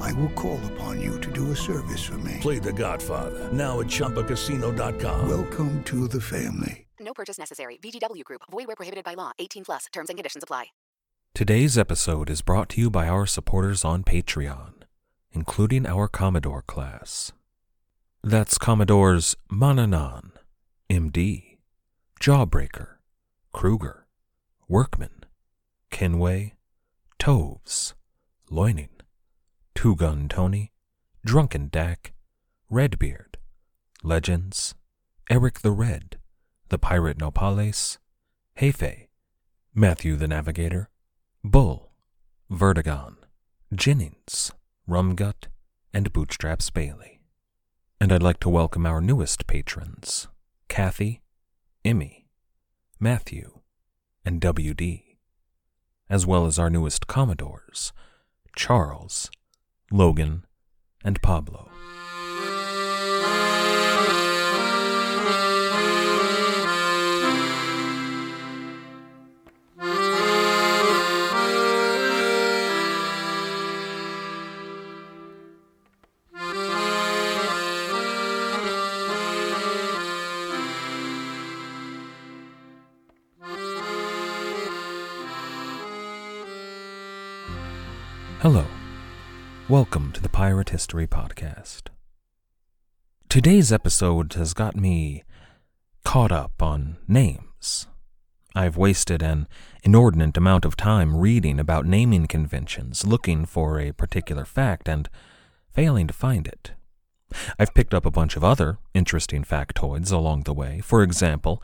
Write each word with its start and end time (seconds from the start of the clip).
I 0.00 0.12
will 0.14 0.30
call 0.30 0.58
upon 0.72 1.00
you 1.00 1.20
to 1.20 1.30
do 1.30 1.52
a 1.52 1.56
service 1.56 2.02
for 2.02 2.18
me. 2.18 2.38
Play 2.40 2.58
The 2.58 2.72
Godfather 2.72 3.52
now 3.52 3.80
at 3.80 3.86
ChumbaCasino.com. 3.86 5.28
Welcome 5.28 5.82
to 5.84 6.08
the 6.08 6.20
family. 6.20 6.86
No 6.98 7.14
purchase 7.14 7.38
necessary. 7.38 7.78
VGW 7.82 8.24
Group. 8.24 8.42
Void 8.50 8.66
where 8.66 8.76
prohibited 8.76 9.04
by 9.04 9.14
law. 9.14 9.32
18 9.38 9.64
plus. 9.64 9.86
Terms 9.92 10.10
and 10.10 10.18
conditions 10.18 10.42
apply. 10.42 10.66
Today's 11.32 11.78
episode 11.78 12.28
is 12.28 12.42
brought 12.42 12.68
to 12.70 12.80
you 12.80 12.90
by 12.90 13.08
our 13.08 13.24
supporters 13.24 13.84
on 13.84 14.02
Patreon, 14.02 14.72
including 15.32 15.86
our 15.86 16.08
Commodore 16.08 16.62
class. 16.62 17.32
That's 18.22 18.58
Commodores 18.58 19.36
Mananan, 19.50 20.32
MD, 20.90 21.58
Jawbreaker, 22.20 22.96
Kruger, 23.52 24.06
Workman, 24.68 25.24
Kinway, 25.92 26.52
Toves, 27.18 27.94
Loining, 28.50 28.90
Two 29.74 29.96
Gun 29.96 30.28
Tony, 30.28 30.72
Drunken 31.24 31.68
Dak, 31.68 32.12
Redbeard, 32.68 33.38
Legends, 34.02 34.74
Eric 35.28 35.60
the 35.60 35.72
Red, 35.72 36.18
The 36.68 36.78
Pirate 36.78 37.18
Nopales, 37.18 37.98
Hefe, 38.58 39.08
Matthew 39.74 40.16
the 40.16 40.28
Navigator, 40.28 40.88
Bull, 41.42 41.92
Vertigon, 42.50 43.16
Jennings, 43.74 44.52
Rumgut, 44.88 45.46
and 45.92 46.12
Bootstraps 46.12 46.70
Bailey. 46.70 47.20
And 48.00 48.12
I'd 48.12 48.22
like 48.22 48.40
to 48.40 48.48
welcome 48.48 48.86
our 48.86 49.00
newest 49.00 49.46
patrons, 49.46 50.26
Kathy, 50.68 51.22
Emmy, 51.84 52.26
Matthew, 52.98 53.60
and 54.24 54.40
WD, 54.40 55.16
as 56.08 56.26
well 56.26 56.46
as 56.46 56.58
our 56.58 56.70
newest 56.70 57.06
Commodores, 57.06 57.92
Charles, 58.56 59.30
Logan, 59.92 60.44
and 61.04 61.20
Pablo. 61.20 61.68
Welcome 89.80 90.12
to 90.12 90.20
the 90.20 90.28
Pirate 90.28 90.68
History 90.68 91.06
Podcast. 91.06 91.84
Today's 93.30 93.72
episode 93.72 94.34
has 94.34 94.52
got 94.52 94.76
me 94.76 95.24
caught 96.04 96.30
up 96.30 96.62
on 96.62 96.98
names. 97.08 97.86
I've 98.54 98.76
wasted 98.76 99.22
an 99.22 99.48
inordinate 99.82 100.36
amount 100.36 100.66
of 100.66 100.76
time 100.76 101.16
reading 101.16 101.58
about 101.58 101.86
naming 101.86 102.26
conventions, 102.26 103.06
looking 103.06 103.46
for 103.46 103.80
a 103.80 103.92
particular 103.92 104.44
fact, 104.44 104.86
and 104.86 105.08
failing 105.72 106.08
to 106.08 106.12
find 106.12 106.46
it. 106.46 106.72
I've 107.58 107.72
picked 107.72 107.94
up 107.94 108.04
a 108.04 108.10
bunch 108.10 108.36
of 108.36 108.44
other 108.44 108.76
interesting 108.92 109.44
factoids 109.44 110.12
along 110.12 110.42
the 110.42 110.52
way. 110.52 110.80
For 110.80 111.02
example, 111.02 111.62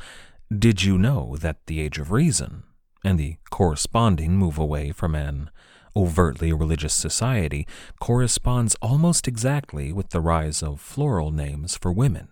did 0.51 0.83
you 0.83 0.97
know 0.97 1.37
that 1.41 1.59
the 1.67 1.83
Age 1.83 1.99
of 1.99 2.11
Reason 2.11 2.63
and 3.05 3.19
the 3.19 3.37
corresponding 3.51 4.39
move 4.39 4.57
away 4.57 4.91
from 4.91 5.15
an 5.15 5.51
overtly 5.97 6.53
religious 6.53 6.95
society 6.95 7.67
corresponds 7.99 8.77
almost 8.83 9.27
exactly 9.27 9.93
with 9.93 10.11
the 10.11 10.21
rise 10.21 10.63
of 10.63 10.81
floral 10.81 11.31
names 11.31 11.77
for 11.77 11.91
women. 11.91 12.29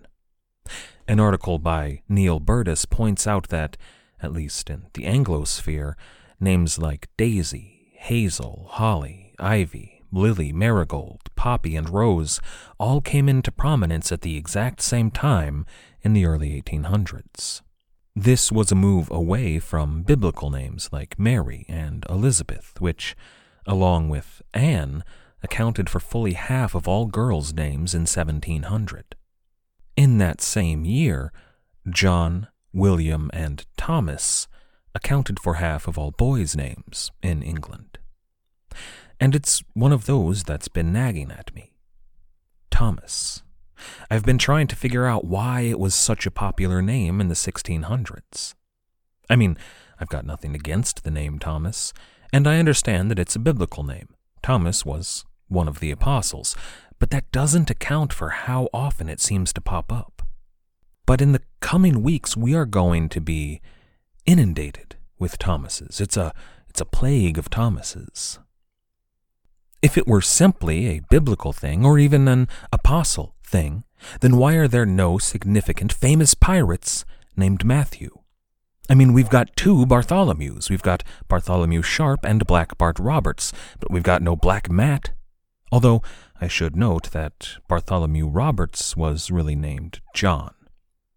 An 1.08 1.18
article 1.18 1.58
by 1.58 2.02
Neil 2.08 2.38
Burtis 2.38 2.84
points 2.84 3.26
out 3.26 3.48
that, 3.48 3.76
at 4.22 4.32
least 4.32 4.70
in 4.70 4.86
the 4.92 5.04
Anglosphere, 5.04 5.94
names 6.38 6.78
like 6.78 7.08
Daisy, 7.16 7.92
Hazel, 7.96 8.66
Holly, 8.70 9.34
Ivy, 9.38 10.02
Lily, 10.12 10.52
Marigold, 10.52 11.22
Poppy, 11.34 11.74
and 11.74 11.90
Rose 11.90 12.40
all 12.78 13.00
came 13.00 13.28
into 13.28 13.50
prominence 13.50 14.12
at 14.12 14.20
the 14.20 14.36
exact 14.36 14.80
same 14.80 15.10
time 15.10 15.66
in 16.02 16.12
the 16.12 16.24
early 16.24 16.62
1800s. 16.62 17.62
This 18.14 18.52
was 18.52 18.70
a 18.70 18.76
move 18.76 19.10
away 19.10 19.58
from 19.58 20.02
biblical 20.02 20.48
names 20.48 20.88
like 20.92 21.18
Mary 21.18 21.66
and 21.68 22.06
Elizabeth, 22.08 22.74
which 22.78 23.16
along 23.66 24.08
with 24.08 24.42
Anne, 24.52 25.04
accounted 25.42 25.90
for 25.90 26.00
fully 26.00 26.32
half 26.32 26.74
of 26.74 26.88
all 26.88 27.06
girls' 27.06 27.52
names 27.52 27.94
in 27.94 28.02
1700. 28.02 29.16
In 29.96 30.18
that 30.18 30.40
same 30.40 30.84
year, 30.84 31.32
John, 31.88 32.48
William, 32.72 33.30
and 33.32 33.64
Thomas 33.76 34.48
accounted 34.94 35.38
for 35.38 35.54
half 35.54 35.86
of 35.86 35.98
all 35.98 36.10
boys' 36.10 36.56
names 36.56 37.10
in 37.22 37.42
England. 37.42 37.98
And 39.20 39.34
it's 39.34 39.62
one 39.74 39.92
of 39.92 40.06
those 40.06 40.44
that's 40.44 40.68
been 40.68 40.92
nagging 40.92 41.30
at 41.30 41.54
me. 41.54 41.72
Thomas. 42.70 43.42
I've 44.10 44.24
been 44.24 44.38
trying 44.38 44.66
to 44.68 44.76
figure 44.76 45.06
out 45.06 45.24
why 45.24 45.62
it 45.62 45.78
was 45.78 45.94
such 45.94 46.26
a 46.26 46.30
popular 46.30 46.82
name 46.82 47.20
in 47.20 47.28
the 47.28 47.34
1600s. 47.34 48.54
I 49.28 49.36
mean, 49.36 49.56
I've 50.00 50.08
got 50.08 50.26
nothing 50.26 50.54
against 50.54 51.04
the 51.04 51.10
name 51.10 51.38
Thomas. 51.38 51.92
And 52.34 52.48
I 52.48 52.58
understand 52.58 53.12
that 53.12 53.18
it's 53.20 53.36
a 53.36 53.38
biblical 53.38 53.84
name. 53.84 54.08
Thomas 54.42 54.84
was 54.84 55.24
one 55.46 55.68
of 55.68 55.78
the 55.78 55.92
apostles, 55.92 56.56
but 56.98 57.10
that 57.10 57.30
doesn't 57.30 57.70
account 57.70 58.12
for 58.12 58.30
how 58.30 58.68
often 58.74 59.08
it 59.08 59.20
seems 59.20 59.52
to 59.52 59.60
pop 59.60 59.92
up. 59.92 60.20
But 61.06 61.20
in 61.20 61.30
the 61.30 61.42
coming 61.60 62.02
weeks, 62.02 62.36
we 62.36 62.52
are 62.52 62.66
going 62.66 63.08
to 63.10 63.20
be 63.20 63.60
inundated 64.26 64.96
with 65.16 65.38
Thomases. 65.38 66.00
It's 66.00 66.16
a, 66.16 66.34
it's 66.68 66.80
a 66.80 66.84
plague 66.84 67.38
of 67.38 67.50
Thomases. 67.50 68.40
If 69.80 69.96
it 69.96 70.08
were 70.08 70.20
simply 70.20 70.88
a 70.88 71.02
biblical 71.08 71.52
thing 71.52 71.86
or 71.86 72.00
even 72.00 72.26
an 72.26 72.48
apostle 72.72 73.36
thing, 73.44 73.84
then 74.22 74.38
why 74.38 74.54
are 74.54 74.66
there 74.66 74.86
no 74.86 75.18
significant 75.18 75.92
famous 75.92 76.34
pirates 76.34 77.04
named 77.36 77.64
Matthew? 77.64 78.10
I 78.88 78.94
mean, 78.94 79.14
we've 79.14 79.30
got 79.30 79.56
two 79.56 79.86
Bartholomews. 79.86 80.68
We've 80.68 80.82
got 80.82 81.02
Bartholomew 81.28 81.82
Sharp 81.82 82.24
and 82.24 82.46
Black 82.46 82.76
Bart 82.76 82.98
Roberts, 82.98 83.52
but 83.80 83.90
we've 83.90 84.02
got 84.02 84.20
no 84.20 84.36
Black 84.36 84.70
Matt. 84.70 85.12
Although 85.72 86.02
I 86.40 86.48
should 86.48 86.76
note 86.76 87.10
that 87.12 87.56
Bartholomew 87.66 88.28
Roberts 88.28 88.96
was 88.96 89.30
really 89.30 89.56
named 89.56 90.00
John, 90.14 90.54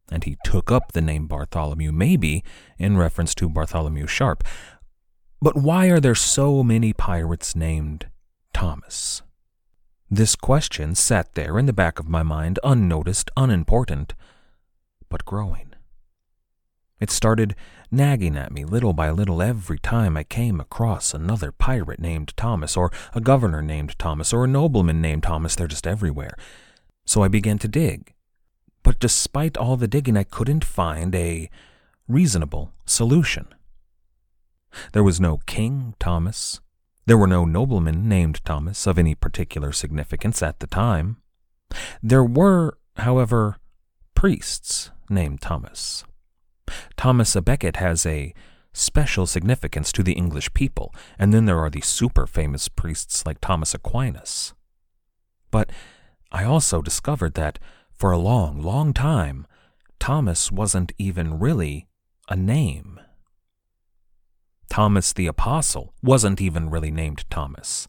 and 0.10 0.24
he 0.24 0.38
took 0.46 0.72
up 0.72 0.94
the 0.94 1.02
name 1.02 1.28
Bartholomew 1.28 1.92
maybe 1.92 2.44
in 2.78 2.98
reference 2.98 3.36
to 3.36 3.50
Bartholomew 3.50 4.08
Sharp. 4.08 4.44
But 5.42 5.58
why 5.58 5.88
are 5.88 6.00
there 6.00 6.16
so 6.16 6.64
many 6.64 6.94
pirates 6.94 7.56
named 7.56 8.08
Thomas? 8.54 9.22
This 10.10 10.38
question 10.38 10.96
sat 10.96 11.36
there 11.36 11.60
in 11.60 11.66
the 11.66 11.74
back 11.74 12.00
of 12.00 12.08
my 12.08 12.24
mind, 12.24 12.60
unnoticed, 12.64 13.30
unimportant, 13.36 14.16
but 15.10 15.26
growing. 15.26 15.74
It 17.00 17.12
started 17.12 17.56
nagging 17.92 18.36
at 18.36 18.52
me 18.52 18.66
little 18.66 18.94
by 18.94 19.12
little 19.12 19.42
every 19.42 19.78
time 19.80 20.18
I 20.18 20.24
came 20.24 20.60
across 20.60 21.14
another 21.14 21.52
pirate 21.52 22.00
named 22.00 22.36
Thomas, 22.36 22.76
or 22.76 22.92
a 23.14 23.22
governor 23.22 23.62
named 23.62 23.98
Thomas, 24.00 24.34
or 24.34 24.46
a 24.46 24.48
nobleman 24.48 25.02
named 25.02 25.24
Thomas. 25.24 25.56
They're 25.56 25.68
just 25.68 25.88
everywhere. 25.88 26.36
So 27.06 27.24
I 27.24 27.28
began 27.28 27.60
to 27.60 27.68
dig. 27.68 28.14
But 28.84 29.00
despite 29.00 29.58
all 29.58 29.78
the 29.78 29.88
digging, 29.88 30.18
I 30.18 30.24
couldn't 30.24 30.66
find 30.66 31.14
a 31.14 31.50
reasonable 32.08 32.72
solution. 32.86 33.48
There 34.94 35.04
was 35.04 35.20
no 35.20 35.38
King 35.46 35.94
Thomas. 36.00 36.62
There 37.06 37.18
were 37.18 37.28
no 37.28 37.46
noblemen 37.46 38.10
named 38.10 38.44
Thomas 38.44 38.88
of 38.88 38.98
any 38.98 39.16
particular 39.16 39.72
significance 39.72 40.42
at 40.42 40.60
the 40.60 40.68
time. 40.68 41.18
There 42.02 42.24
were, 42.24 42.78
however, 42.98 43.58
priests 44.14 44.92
named 45.10 45.42
Thomas. 45.42 46.04
Thomas 46.96 47.36
a 47.36 47.42
Becket 47.42 47.78
has 47.78 48.06
a 48.06 48.34
special 48.74 49.26
significance 49.26 49.92
to 49.92 50.04
the 50.04 50.14
English 50.14 50.54
people, 50.54 50.94
and 51.18 51.34
then 51.34 51.46
there 51.46 51.60
are 51.60 51.70
the 51.70 51.82
super 51.82 52.28
famous 52.28 52.68
priests 52.68 53.26
like 53.26 53.42
Thomas 53.42 53.74
Aquinas. 53.74 54.54
But 55.52 55.72
I 56.32 56.44
also 56.44 56.82
discovered 56.82 57.34
that, 57.34 57.60
for 57.92 58.12
a 58.12 58.18
long, 58.18 58.62
long 58.62 58.94
time, 58.94 59.48
Thomas 60.00 60.52
wasn't 60.52 60.92
even 60.98 61.40
really 61.40 61.88
a 62.30 62.36
name. 62.36 63.00
Thomas 64.70 65.14
the 65.14 65.28
Apostle 65.28 65.94
wasn't 66.04 66.40
even 66.40 66.70
really 66.70 66.92
named 66.92 67.26
Thomas. 67.30 67.88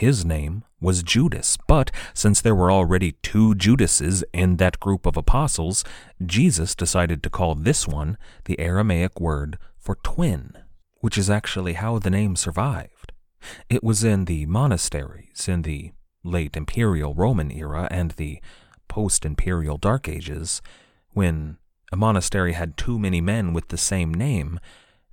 His 0.00 0.24
name 0.24 0.64
was 0.80 1.02
Judas, 1.02 1.58
but 1.68 1.90
since 2.14 2.40
there 2.40 2.54
were 2.54 2.72
already 2.72 3.12
two 3.22 3.54
Judases 3.54 4.24
in 4.32 4.56
that 4.56 4.80
group 4.80 5.04
of 5.04 5.14
apostles, 5.14 5.84
Jesus 6.24 6.74
decided 6.74 7.22
to 7.22 7.28
call 7.28 7.54
this 7.54 7.86
one 7.86 8.16
the 8.46 8.58
Aramaic 8.58 9.20
word 9.20 9.58
for 9.78 9.96
twin, 9.96 10.54
which 11.02 11.18
is 11.18 11.28
actually 11.28 11.74
how 11.74 11.98
the 11.98 12.08
name 12.08 12.34
survived. 12.34 13.12
It 13.68 13.84
was 13.84 14.02
in 14.02 14.24
the 14.24 14.46
monasteries 14.46 15.46
in 15.46 15.60
the 15.60 15.92
late 16.24 16.56
imperial 16.56 17.12
Roman 17.12 17.52
era 17.52 17.86
and 17.90 18.12
the 18.12 18.40
post 18.88 19.26
imperial 19.26 19.76
Dark 19.76 20.08
Ages, 20.08 20.62
when 21.10 21.58
a 21.92 21.96
monastery 21.98 22.54
had 22.54 22.78
too 22.78 22.98
many 22.98 23.20
men 23.20 23.52
with 23.52 23.68
the 23.68 23.76
same 23.76 24.14
name, 24.14 24.60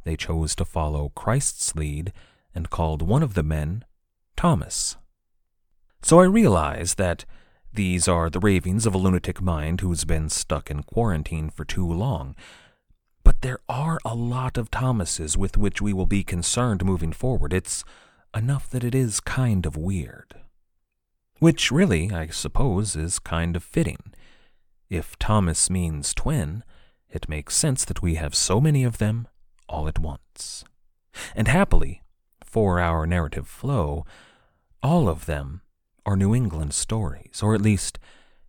they 0.06 0.16
chose 0.16 0.56
to 0.56 0.64
follow 0.64 1.10
Christ's 1.10 1.76
lead 1.76 2.14
and 2.56 2.70
called 2.70 3.02
one 3.02 3.22
of 3.22 3.34
the 3.34 3.44
men 3.44 3.84
Thomas. 4.38 4.98
So 6.02 6.20
I 6.20 6.26
realize 6.26 6.96
that 6.96 7.26
these 7.74 8.08
are 8.08 8.30
the 8.30 8.40
ravings 8.40 8.86
of 8.86 8.94
a 8.94 8.98
lunatic 8.98 9.42
mind 9.42 9.82
who's 9.82 10.06
been 10.06 10.30
stuck 10.30 10.72
in 10.72 10.84
quarantine 10.84 11.50
for 11.50 11.66
too 11.66 11.92
long. 11.92 12.36
But 13.24 13.42
there 13.42 13.60
are 13.68 14.00
a 14.06 14.16
lot 14.16 14.58
of 14.58 14.72
Thomases 14.72 15.36
with 15.36 15.58
which 15.58 15.82
we 15.82 15.92
will 15.92 16.06
be 16.06 16.24
concerned 16.24 16.86
moving 16.86 17.12
forward. 17.12 17.52
It's 17.52 17.84
enough 18.36 18.70
that 18.70 18.84
it 18.84 18.96
is 18.96 19.20
kind 19.20 19.66
of 19.66 19.76
weird. 19.76 20.36
Which 21.40 21.72
really, 21.72 22.12
I 22.12 22.28
suppose, 22.28 22.96
is 22.96 23.20
kind 23.20 23.56
of 23.56 23.64
fitting. 23.64 24.14
If 24.90 25.18
Thomas 25.20 25.70
means 25.70 26.14
twin, 26.14 26.64
it 27.10 27.28
makes 27.28 27.56
sense 27.56 27.84
that 27.86 28.02
we 28.02 28.16
have 28.16 28.34
so 28.34 28.62
many 28.62 28.84
of 28.84 29.00
them 29.00 29.28
all 29.68 29.88
at 29.88 30.00
once. 30.00 30.64
And 31.36 31.48
happily, 31.48 32.02
for 32.44 32.80
our 32.80 33.06
narrative 33.06 33.48
flow, 33.48 34.06
all 34.82 35.10
of 35.10 35.26
them 35.26 35.62
are 36.06 36.16
New 36.16 36.34
England 36.34 36.74
stories, 36.74 37.42
or 37.42 37.56
at 37.56 37.62
least 37.62 38.00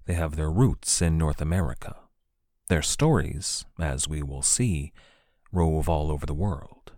they 0.07 0.15
have 0.15 0.37
their 0.37 0.51
roots 0.51 1.03
in 1.03 1.19
North 1.19 1.41
America. 1.41 1.97
Their 2.69 2.83
stories, 2.83 3.65
as 3.79 4.09
we 4.09 4.23
will 4.23 4.43
see, 4.43 4.93
rove 5.53 5.89
all 5.89 6.11
over 6.11 6.27
the 6.27 6.35
world. 6.35 6.93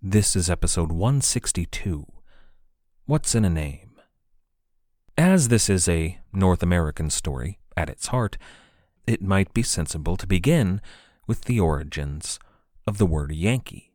This 0.00 0.34
is 0.34 0.48
episode 0.48 0.90
162 0.90 2.06
What's 3.06 3.34
in 3.34 3.44
a 3.44 3.50
Name? 3.50 4.00
As 5.16 5.48
this 5.48 5.68
is 5.68 5.88
a 5.88 6.18
North 6.32 6.62
American 6.62 7.10
story 7.10 7.58
at 7.76 7.88
its 7.88 8.08
heart, 8.08 8.38
it 9.06 9.22
might 9.22 9.52
be 9.52 9.62
sensible 9.62 10.16
to 10.16 10.26
begin 10.26 10.80
with 11.26 11.42
the 11.42 11.58
origins 11.58 12.38
of 12.86 12.98
the 12.98 13.06
word 13.06 13.32
Yankee. 13.32 13.92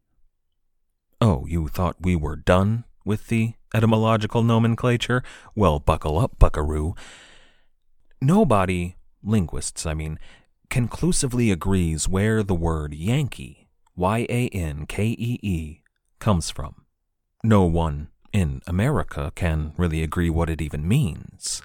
Oh, 1.21 1.45
you 1.47 1.67
thought 1.67 2.01
we 2.01 2.15
were 2.15 2.35
done 2.35 2.85
with 3.05 3.27
the 3.27 3.53
etymological 3.73 4.43
nomenclature? 4.43 5.23
Well, 5.55 5.79
buckle 5.79 6.19
up, 6.19 6.39
buckaroo. 6.39 6.95
Nobody, 8.21 8.95
linguists, 9.21 9.85
I 9.85 9.93
mean, 9.93 10.19
conclusively 10.69 11.51
agrees 11.51 12.07
where 12.07 12.43
the 12.43 12.55
word 12.55 12.93
Yankee, 12.93 13.69
Y 13.95 14.25
A 14.29 14.47
N 14.49 14.85
K 14.85 15.07
E 15.07 15.39
E, 15.41 15.81
comes 16.19 16.49
from. 16.49 16.85
No 17.43 17.65
one 17.65 18.07
in 18.31 18.61
America 18.65 19.31
can 19.35 19.73
really 19.77 20.01
agree 20.01 20.29
what 20.29 20.49
it 20.49 20.61
even 20.61 20.87
means. 20.87 21.61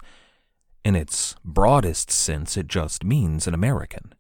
In 0.84 0.94
its 0.94 1.34
broadest 1.44 2.10
sense, 2.10 2.56
it 2.56 2.66
just 2.66 3.04
means 3.04 3.46
an 3.46 3.54
American. 3.54 4.14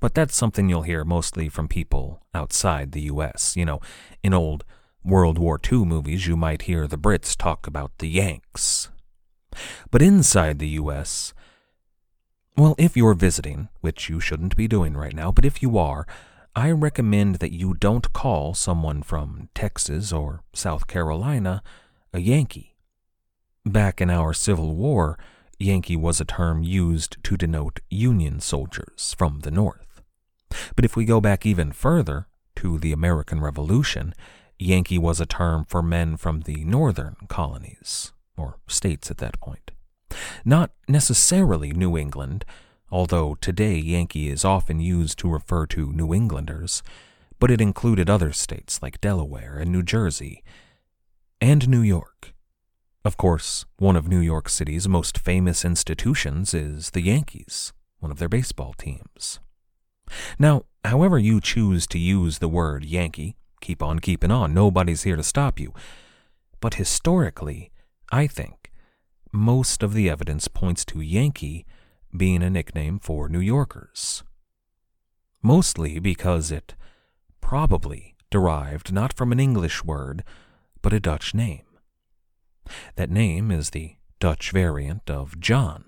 But 0.00 0.14
that's 0.14 0.36
something 0.36 0.68
you'll 0.68 0.82
hear 0.82 1.04
mostly 1.04 1.48
from 1.48 1.68
people 1.68 2.22
outside 2.34 2.92
the 2.92 3.02
US. 3.02 3.56
You 3.56 3.64
know, 3.64 3.80
in 4.22 4.34
old 4.34 4.64
World 5.04 5.36
War 5.38 5.60
II 5.70 5.84
movies, 5.84 6.26
you 6.26 6.36
might 6.36 6.62
hear 6.62 6.86
the 6.86 6.96
Brits 6.96 7.36
talk 7.36 7.66
about 7.66 7.92
the 7.98 8.08
Yanks. 8.08 8.88
But 9.90 10.02
inside 10.02 10.58
the 10.58 10.68
US, 10.80 11.34
well, 12.56 12.74
if 12.78 12.96
you're 12.96 13.14
visiting, 13.14 13.68
which 13.80 14.08
you 14.08 14.18
shouldn't 14.18 14.56
be 14.56 14.66
doing 14.66 14.96
right 14.96 15.14
now, 15.14 15.30
but 15.30 15.44
if 15.44 15.60
you 15.60 15.76
are, 15.76 16.06
I 16.56 16.70
recommend 16.70 17.36
that 17.36 17.52
you 17.52 17.74
don't 17.74 18.12
call 18.12 18.54
someone 18.54 19.02
from 19.02 19.48
Texas 19.54 20.12
or 20.12 20.42
South 20.52 20.86
Carolina 20.86 21.62
a 22.12 22.20
Yankee. 22.20 22.76
Back 23.66 24.00
in 24.00 24.08
our 24.08 24.32
Civil 24.32 24.74
War, 24.74 25.18
Yankee 25.58 25.96
was 25.96 26.20
a 26.20 26.24
term 26.24 26.62
used 26.62 27.22
to 27.24 27.36
denote 27.36 27.80
Union 27.90 28.40
soldiers 28.40 29.14
from 29.18 29.40
the 29.40 29.50
North. 29.50 30.00
But 30.76 30.84
if 30.84 30.96
we 30.96 31.04
go 31.04 31.20
back 31.20 31.44
even 31.44 31.72
further, 31.72 32.28
to 32.56 32.78
the 32.78 32.92
American 32.92 33.40
Revolution, 33.40 34.14
Yankee 34.58 34.98
was 34.98 35.20
a 35.20 35.26
term 35.26 35.64
for 35.64 35.82
men 35.82 36.16
from 36.16 36.40
the 36.40 36.64
northern 36.64 37.16
colonies, 37.28 38.12
or 38.36 38.58
states 38.66 39.10
at 39.10 39.18
that 39.18 39.40
point. 39.40 39.70
Not 40.44 40.70
necessarily 40.88 41.72
New 41.72 41.96
England, 41.96 42.44
although 42.90 43.34
today 43.34 43.76
Yankee 43.76 44.28
is 44.28 44.44
often 44.44 44.80
used 44.80 45.18
to 45.18 45.28
refer 45.28 45.66
to 45.66 45.92
New 45.92 46.14
Englanders, 46.14 46.82
but 47.40 47.50
it 47.50 47.60
included 47.60 48.08
other 48.08 48.32
states 48.32 48.80
like 48.80 49.00
Delaware 49.00 49.58
and 49.58 49.72
New 49.72 49.82
Jersey, 49.82 50.42
and 51.40 51.68
New 51.68 51.82
York. 51.82 52.32
Of 53.04 53.16
course, 53.16 53.66
one 53.78 53.96
of 53.96 54.08
New 54.08 54.20
York 54.20 54.48
City's 54.48 54.88
most 54.88 55.18
famous 55.18 55.64
institutions 55.64 56.54
is 56.54 56.90
the 56.90 57.02
Yankees, 57.02 57.72
one 57.98 58.10
of 58.10 58.18
their 58.18 58.30
baseball 58.30 58.72
teams. 58.72 59.40
Now, 60.38 60.64
however 60.84 61.18
you 61.18 61.40
choose 61.40 61.86
to 61.88 61.98
use 61.98 62.38
the 62.38 62.48
word 62.48 62.84
Yankee, 62.84 63.36
keep 63.64 63.82
on 63.82 63.98
keeping 63.98 64.30
on, 64.30 64.54
nobody's 64.54 65.02
here 65.02 65.16
to 65.16 65.22
stop 65.22 65.58
you. 65.58 65.72
But 66.60 66.74
historically, 66.74 67.70
I 68.12 68.26
think, 68.26 68.70
most 69.32 69.82
of 69.82 69.94
the 69.94 70.08
evidence 70.08 70.46
points 70.46 70.84
to 70.84 71.00
Yankee 71.00 71.66
being 72.16 72.42
a 72.42 72.50
nickname 72.50 73.00
for 73.00 73.28
New 73.28 73.40
Yorkers. 73.40 74.22
Mostly 75.42 75.98
because 75.98 76.52
it 76.52 76.74
probably 77.40 78.14
derived 78.30 78.92
not 78.92 79.12
from 79.12 79.32
an 79.32 79.40
English 79.40 79.82
word, 79.82 80.22
but 80.80 80.92
a 80.92 81.00
Dutch 81.00 81.34
name. 81.34 81.64
That 82.96 83.10
name 83.10 83.50
is 83.50 83.70
the 83.70 83.96
Dutch 84.20 84.52
variant 84.52 85.10
of 85.10 85.40
John, 85.40 85.84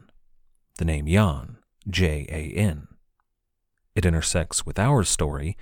the 0.79 0.85
name 0.85 1.07
Jan, 1.07 1.59
J 1.89 2.27
A 2.29 2.59
N. 2.59 2.89
It 3.95 4.05
intersects 4.05 4.67
with 4.67 4.79
our 4.79 5.05
story 5.05 5.57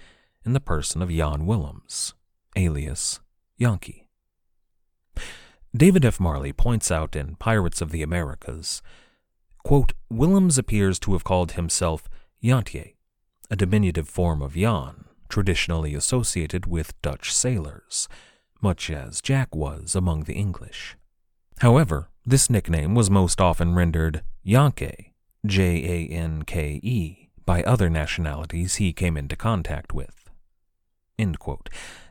in 0.44 0.52
the 0.52 0.60
person 0.60 1.02
of 1.02 1.10
Jan 1.10 1.46
Willems, 1.46 2.14
alias 2.56 3.20
Yankee. 3.56 4.08
David 5.76 6.04
F. 6.04 6.20
Marley 6.20 6.52
points 6.52 6.90
out 6.90 7.16
in 7.16 7.36
Pirates 7.36 7.80
of 7.80 7.90
the 7.90 8.02
Americas, 8.02 8.82
quote, 9.64 9.92
Willems 10.08 10.58
appears 10.58 10.98
to 11.00 11.12
have 11.12 11.24
called 11.24 11.52
himself 11.52 12.08
Jantje, 12.42 12.94
a 13.50 13.56
diminutive 13.56 14.08
form 14.08 14.42
of 14.42 14.54
Jan, 14.54 15.04
traditionally 15.28 15.94
associated 15.94 16.66
with 16.66 17.00
Dutch 17.02 17.32
sailors, 17.32 18.08
much 18.60 18.90
as 18.90 19.20
Jack 19.20 19.54
was 19.54 19.94
among 19.94 20.24
the 20.24 20.34
English. 20.34 20.96
However, 21.58 22.08
this 22.24 22.48
nickname 22.48 22.94
was 22.94 23.10
most 23.10 23.40
often 23.40 23.74
rendered 23.74 24.22
Janke, 24.46 25.12
J 25.44 25.60
A 25.84 26.14
N 26.14 26.42
K 26.44 26.80
E, 26.82 27.30
by 27.44 27.62
other 27.62 27.90
nationalities 27.90 28.76
he 28.76 28.92
came 28.92 29.16
into 29.16 29.36
contact 29.36 29.92
with. 29.92 30.23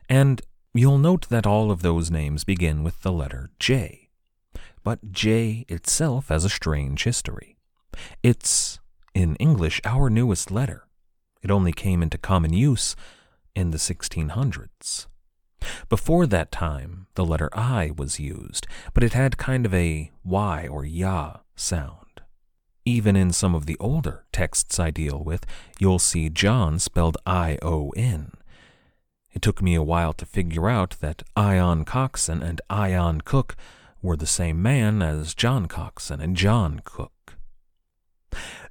And 0.08 0.42
you'll 0.72 0.98
note 0.98 1.28
that 1.28 1.46
all 1.46 1.70
of 1.70 1.82
those 1.82 2.10
names 2.10 2.44
begin 2.44 2.82
with 2.82 3.02
the 3.02 3.12
letter 3.12 3.50
J. 3.58 4.10
But 4.82 5.12
J 5.12 5.64
itself 5.68 6.28
has 6.28 6.44
a 6.44 6.50
strange 6.50 7.04
history. 7.04 7.56
It's, 8.22 8.80
in 9.14 9.36
English, 9.36 9.80
our 9.84 10.10
newest 10.10 10.50
letter. 10.50 10.86
It 11.42 11.50
only 11.50 11.72
came 11.72 12.02
into 12.02 12.18
common 12.18 12.52
use 12.52 12.96
in 13.54 13.70
the 13.70 13.78
1600s. 13.78 15.06
Before 15.88 16.26
that 16.26 16.52
time, 16.52 17.06
the 17.14 17.24
letter 17.24 17.48
I 17.52 17.92
was 17.96 18.20
used, 18.20 18.66
but 18.92 19.02
it 19.02 19.12
had 19.12 19.38
kind 19.38 19.64
of 19.64 19.72
a 19.72 20.10
Y 20.24 20.66
or 20.66 20.84
Ya 20.84 21.38
sound. 21.56 22.20
Even 22.84 23.16
in 23.16 23.32
some 23.32 23.54
of 23.54 23.64
the 23.64 23.78
older 23.80 24.26
texts 24.32 24.78
I 24.78 24.90
deal 24.90 25.22
with, 25.24 25.46
you'll 25.78 25.98
see 25.98 26.28
John 26.28 26.78
spelled 26.78 27.16
I 27.24 27.58
O 27.62 27.90
N. 27.96 28.32
It 29.34 29.42
took 29.42 29.60
me 29.60 29.74
a 29.74 29.82
while 29.82 30.12
to 30.14 30.24
figure 30.24 30.68
out 30.68 30.96
that 31.00 31.24
Ion 31.36 31.84
Coxon 31.84 32.40
and 32.40 32.60
Ion 32.70 33.20
Cook 33.20 33.56
were 34.00 34.16
the 34.16 34.26
same 34.26 34.62
man 34.62 35.02
as 35.02 35.34
John 35.34 35.66
Coxon 35.66 36.20
and 36.20 36.36
John 36.36 36.80
Cook. 36.84 37.36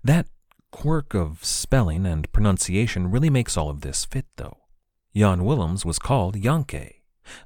That 0.04 0.28
quirk 0.72 1.14
of 1.14 1.44
spelling 1.44 2.06
and 2.06 2.32
pronunciation 2.32 3.12
really 3.12 3.30
makes 3.30 3.58
all 3.58 3.70
of 3.70 3.82
this 3.82 4.06
fit, 4.06 4.26
though. 4.38 4.58
Jan 5.16 5.44
Willems 5.44 5.86
was 5.86 6.00
called 6.00 6.36
Janke, 6.36 7.02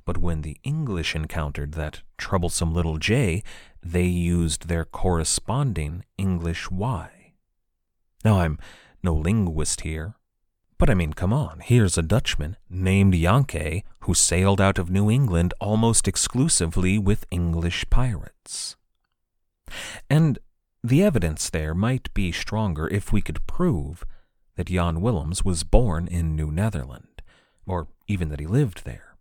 but 0.05 0.17
when 0.17 0.41
the 0.41 0.57
English 0.63 1.15
encountered 1.15 1.73
that 1.73 2.01
troublesome 2.17 2.73
little 2.73 2.97
J, 2.97 3.43
they 3.81 4.05
used 4.05 4.67
their 4.67 4.85
corresponding 4.85 6.05
English 6.17 6.69
Y. 6.69 7.33
Now, 8.23 8.39
I'm 8.39 8.59
no 9.03 9.13
linguist 9.13 9.81
here, 9.81 10.15
but 10.77 10.89
I 10.89 10.93
mean, 10.93 11.13
come 11.13 11.33
on, 11.33 11.59
here's 11.59 11.97
a 11.97 12.03
Dutchman 12.03 12.55
named 12.69 13.15
Yankee 13.15 13.83
who 14.01 14.13
sailed 14.13 14.61
out 14.61 14.77
of 14.77 14.89
New 14.89 15.09
England 15.09 15.53
almost 15.59 16.07
exclusively 16.07 16.99
with 16.99 17.25
English 17.31 17.89
pirates. 17.89 18.75
And 20.09 20.37
the 20.83 21.03
evidence 21.03 21.49
there 21.49 21.73
might 21.73 22.13
be 22.13 22.31
stronger 22.31 22.87
if 22.87 23.11
we 23.11 23.21
could 23.21 23.45
prove 23.47 24.03
that 24.55 24.67
Jan 24.67 25.01
Willems 25.01 25.43
was 25.43 25.63
born 25.63 26.07
in 26.07 26.35
New 26.35 26.51
Netherland, 26.51 27.21
or 27.65 27.87
even 28.07 28.29
that 28.29 28.39
he 28.39 28.47
lived 28.47 28.85
there. 28.85 29.15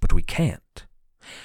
But 0.00 0.12
we 0.12 0.22
can't. 0.22 0.86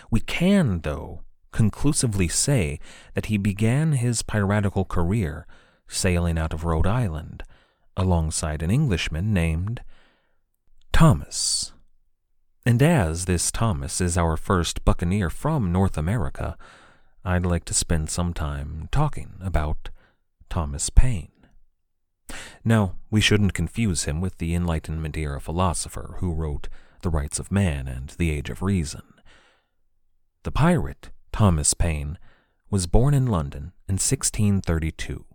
We 0.09 0.21
can, 0.21 0.81
though, 0.81 1.21
conclusively 1.51 2.27
say 2.27 2.79
that 3.13 3.27
he 3.27 3.37
began 3.37 3.93
his 3.93 4.21
piratical 4.21 4.85
career 4.85 5.45
sailing 5.87 6.37
out 6.37 6.53
of 6.53 6.65
Rhode 6.65 6.87
Island 6.87 7.36
alongside 7.97 8.61
an 8.63 8.71
Englishman 8.71 9.33
named 9.33 9.81
Thomas. 10.93 11.73
And 12.65 12.81
as 12.81 13.25
this 13.25 13.51
Thomas 13.51 13.99
is 13.99 14.17
our 14.17 14.37
first 14.37 14.85
buccaneer 14.85 15.29
from 15.29 15.71
North 15.71 15.97
America, 15.97 16.57
I'd 17.25 17.45
like 17.45 17.65
to 17.65 17.73
spend 17.73 18.09
some 18.09 18.33
time 18.33 18.87
talking 18.91 19.33
about 19.41 19.89
Thomas 20.49 20.89
Paine. 20.89 21.31
Now, 22.63 22.95
we 23.09 23.21
shouldn't 23.21 23.53
confuse 23.53 24.03
him 24.03 24.21
with 24.21 24.37
the 24.37 24.53
Enlightenment 24.53 25.17
era 25.17 25.41
philosopher 25.41 26.15
who 26.19 26.33
wrote 26.33 26.69
The 27.01 27.09
Rights 27.09 27.39
of 27.39 27.51
Man 27.51 27.87
and 27.87 28.09
The 28.09 28.31
Age 28.31 28.49
of 28.49 28.61
Reason. 28.61 29.03
The 30.43 30.51
pirate, 30.51 31.09
Thomas 31.31 31.73
Paine, 31.73 32.17
was 32.69 32.87
born 32.87 33.13
in 33.13 33.27
London 33.27 33.71
in 33.87 33.93
1632. 33.93 35.25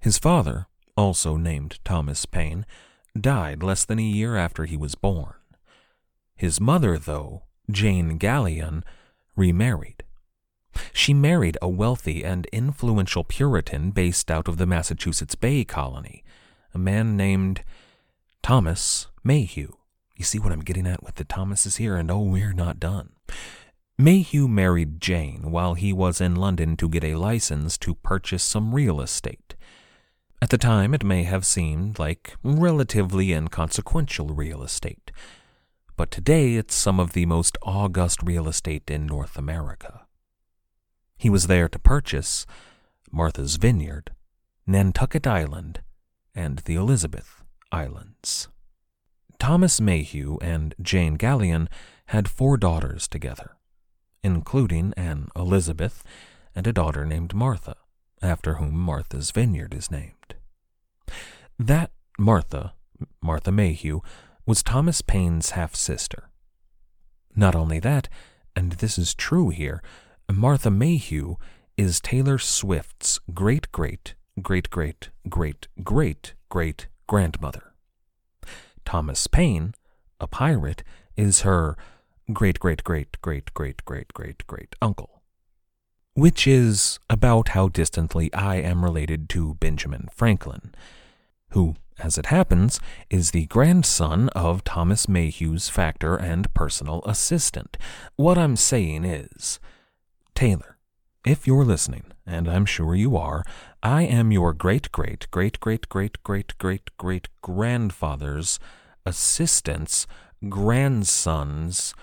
His 0.00 0.18
father, 0.18 0.66
also 0.96 1.36
named 1.36 1.78
Thomas 1.84 2.26
Paine, 2.26 2.66
died 3.18 3.62
less 3.62 3.84
than 3.84 3.98
a 3.98 4.02
year 4.02 4.36
after 4.36 4.64
he 4.64 4.76
was 4.76 4.94
born. 4.94 5.34
His 6.34 6.60
mother, 6.60 6.98
though, 6.98 7.42
Jane 7.70 8.18
Gallion, 8.18 8.82
remarried. 9.36 10.04
She 10.92 11.12
married 11.12 11.58
a 11.60 11.68
wealthy 11.68 12.24
and 12.24 12.46
influential 12.46 13.24
Puritan 13.24 13.90
based 13.90 14.30
out 14.30 14.48
of 14.48 14.56
the 14.56 14.66
Massachusetts 14.66 15.34
Bay 15.34 15.64
Colony, 15.64 16.24
a 16.74 16.78
man 16.78 17.16
named 17.16 17.62
Thomas 18.42 19.08
Mayhew. 19.22 19.74
You 20.16 20.24
see 20.24 20.38
what 20.38 20.52
I'm 20.52 20.60
getting 20.60 20.86
at 20.86 21.02
with 21.02 21.16
the 21.16 21.24
Thomases 21.24 21.76
here? 21.76 21.96
And 21.96 22.10
oh, 22.10 22.20
we're 22.20 22.52
not 22.52 22.80
done. 22.80 23.10
Mayhew 23.98 24.48
married 24.48 25.00
Jane 25.00 25.50
while 25.50 25.74
he 25.74 25.92
was 25.92 26.20
in 26.20 26.34
London 26.34 26.76
to 26.78 26.88
get 26.88 27.04
a 27.04 27.16
license 27.16 27.76
to 27.78 27.94
purchase 27.94 28.42
some 28.42 28.74
real 28.74 29.00
estate. 29.00 29.54
At 30.42 30.50
the 30.50 30.58
time, 30.58 30.92
it 30.92 31.04
may 31.04 31.22
have 31.22 31.46
seemed 31.46 32.00
like 32.00 32.34
relatively 32.42 33.32
inconsequential 33.32 34.34
real 34.34 34.64
estate, 34.64 35.12
but 35.96 36.10
today 36.10 36.56
it's 36.56 36.74
some 36.74 36.98
of 36.98 37.12
the 37.12 37.26
most 37.26 37.56
august 37.62 38.24
real 38.24 38.48
estate 38.48 38.90
in 38.90 39.06
North 39.06 39.38
America. 39.38 40.04
He 41.16 41.30
was 41.30 41.46
there 41.46 41.68
to 41.68 41.78
purchase 41.78 42.44
Martha's 43.12 43.54
Vineyard, 43.54 44.10
Nantucket 44.66 45.28
Island, 45.28 45.80
and 46.34 46.58
the 46.64 46.74
Elizabeth 46.74 47.44
Islands. 47.70 48.48
Thomas 49.38 49.80
Mayhew 49.80 50.38
and 50.42 50.74
Jane 50.82 51.18
Gallion 51.18 51.68
had 52.06 52.26
four 52.28 52.56
daughters 52.56 53.06
together, 53.06 53.58
including 54.24 54.92
an 54.96 55.28
Elizabeth 55.36 56.02
and 56.52 56.66
a 56.66 56.72
daughter 56.72 57.06
named 57.06 57.32
Martha, 57.32 57.76
after 58.20 58.54
whom 58.54 58.74
Martha's 58.74 59.30
Vineyard 59.30 59.72
is 59.72 59.88
named. 59.88 60.14
That 61.58 61.90
Martha, 62.18 62.74
Martha 63.22 63.52
Mayhew, 63.52 64.00
was 64.46 64.62
Thomas 64.62 65.02
Paine's 65.02 65.50
half 65.50 65.74
sister. 65.74 66.30
Not 67.34 67.54
only 67.54 67.78
that, 67.80 68.08
and 68.54 68.72
this 68.72 68.98
is 68.98 69.14
true 69.14 69.50
here, 69.50 69.82
Martha 70.30 70.70
Mayhew 70.70 71.36
is 71.76 72.00
Taylor 72.00 72.38
Swift's 72.38 73.20
great 73.32 73.70
great 73.72 74.14
great 74.40 74.70
great 74.70 75.10
great 75.28 75.68
great 75.82 76.34
great 76.48 76.86
grandmother. 77.06 77.72
Thomas 78.84 79.26
Paine, 79.26 79.74
a 80.20 80.26
pirate, 80.26 80.82
is 81.16 81.42
her 81.42 81.76
great 82.32 82.58
great 82.58 82.84
great 82.84 83.20
great 83.20 83.52
great 83.54 83.84
great 83.84 84.12
great 84.12 84.46
great 84.46 84.74
uncle. 84.80 85.22
Which 86.14 86.46
is 86.46 86.98
about 87.08 87.48
how 87.48 87.68
distantly 87.68 88.32
I 88.34 88.56
am 88.56 88.84
related 88.84 89.28
to 89.30 89.54
Benjamin 89.54 90.08
Franklin, 90.12 90.74
who, 91.52 91.76
as 91.98 92.18
it 92.18 92.26
happens, 92.26 92.80
is 93.10 93.30
the 93.30 93.46
grandson 93.46 94.28
of 94.30 94.64
Thomas 94.64 95.06
Mayhew's 95.06 95.68
factor 95.68 96.16
and 96.16 96.52
personal 96.54 97.02
assistant. 97.04 97.78
What 98.16 98.36
I'm 98.38 98.56
saying 98.56 99.04
is, 99.04 99.60
Taylor, 100.34 100.78
if 101.24 101.46
you're 101.46 101.64
listening, 101.64 102.04
and 102.26 102.48
I'm 102.48 102.66
sure 102.66 102.94
you 102.94 103.16
are, 103.16 103.44
I 103.82 104.02
am 104.02 104.32
your 104.32 104.52
great 104.52 104.90
great 104.92 105.30
great 105.30 105.60
great 105.60 105.88
great 105.88 106.18
great 106.24 106.58
great 106.58 106.96
great 106.96 107.28
grandfather's 107.42 108.58
assistant's 109.04 110.06
grandson's, 110.48 111.94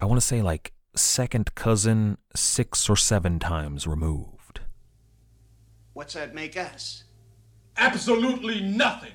I 0.00 0.06
want 0.06 0.20
to 0.20 0.26
say 0.26 0.42
like 0.42 0.72
second 0.94 1.54
cousin 1.54 2.18
six 2.34 2.88
or 2.88 2.96
seven 2.96 3.38
times 3.38 3.86
removed. 3.86 4.60
What's 5.92 6.14
that 6.14 6.34
make 6.34 6.56
us? 6.56 7.04
Absolutely 7.76 8.60
nothing. 8.60 9.12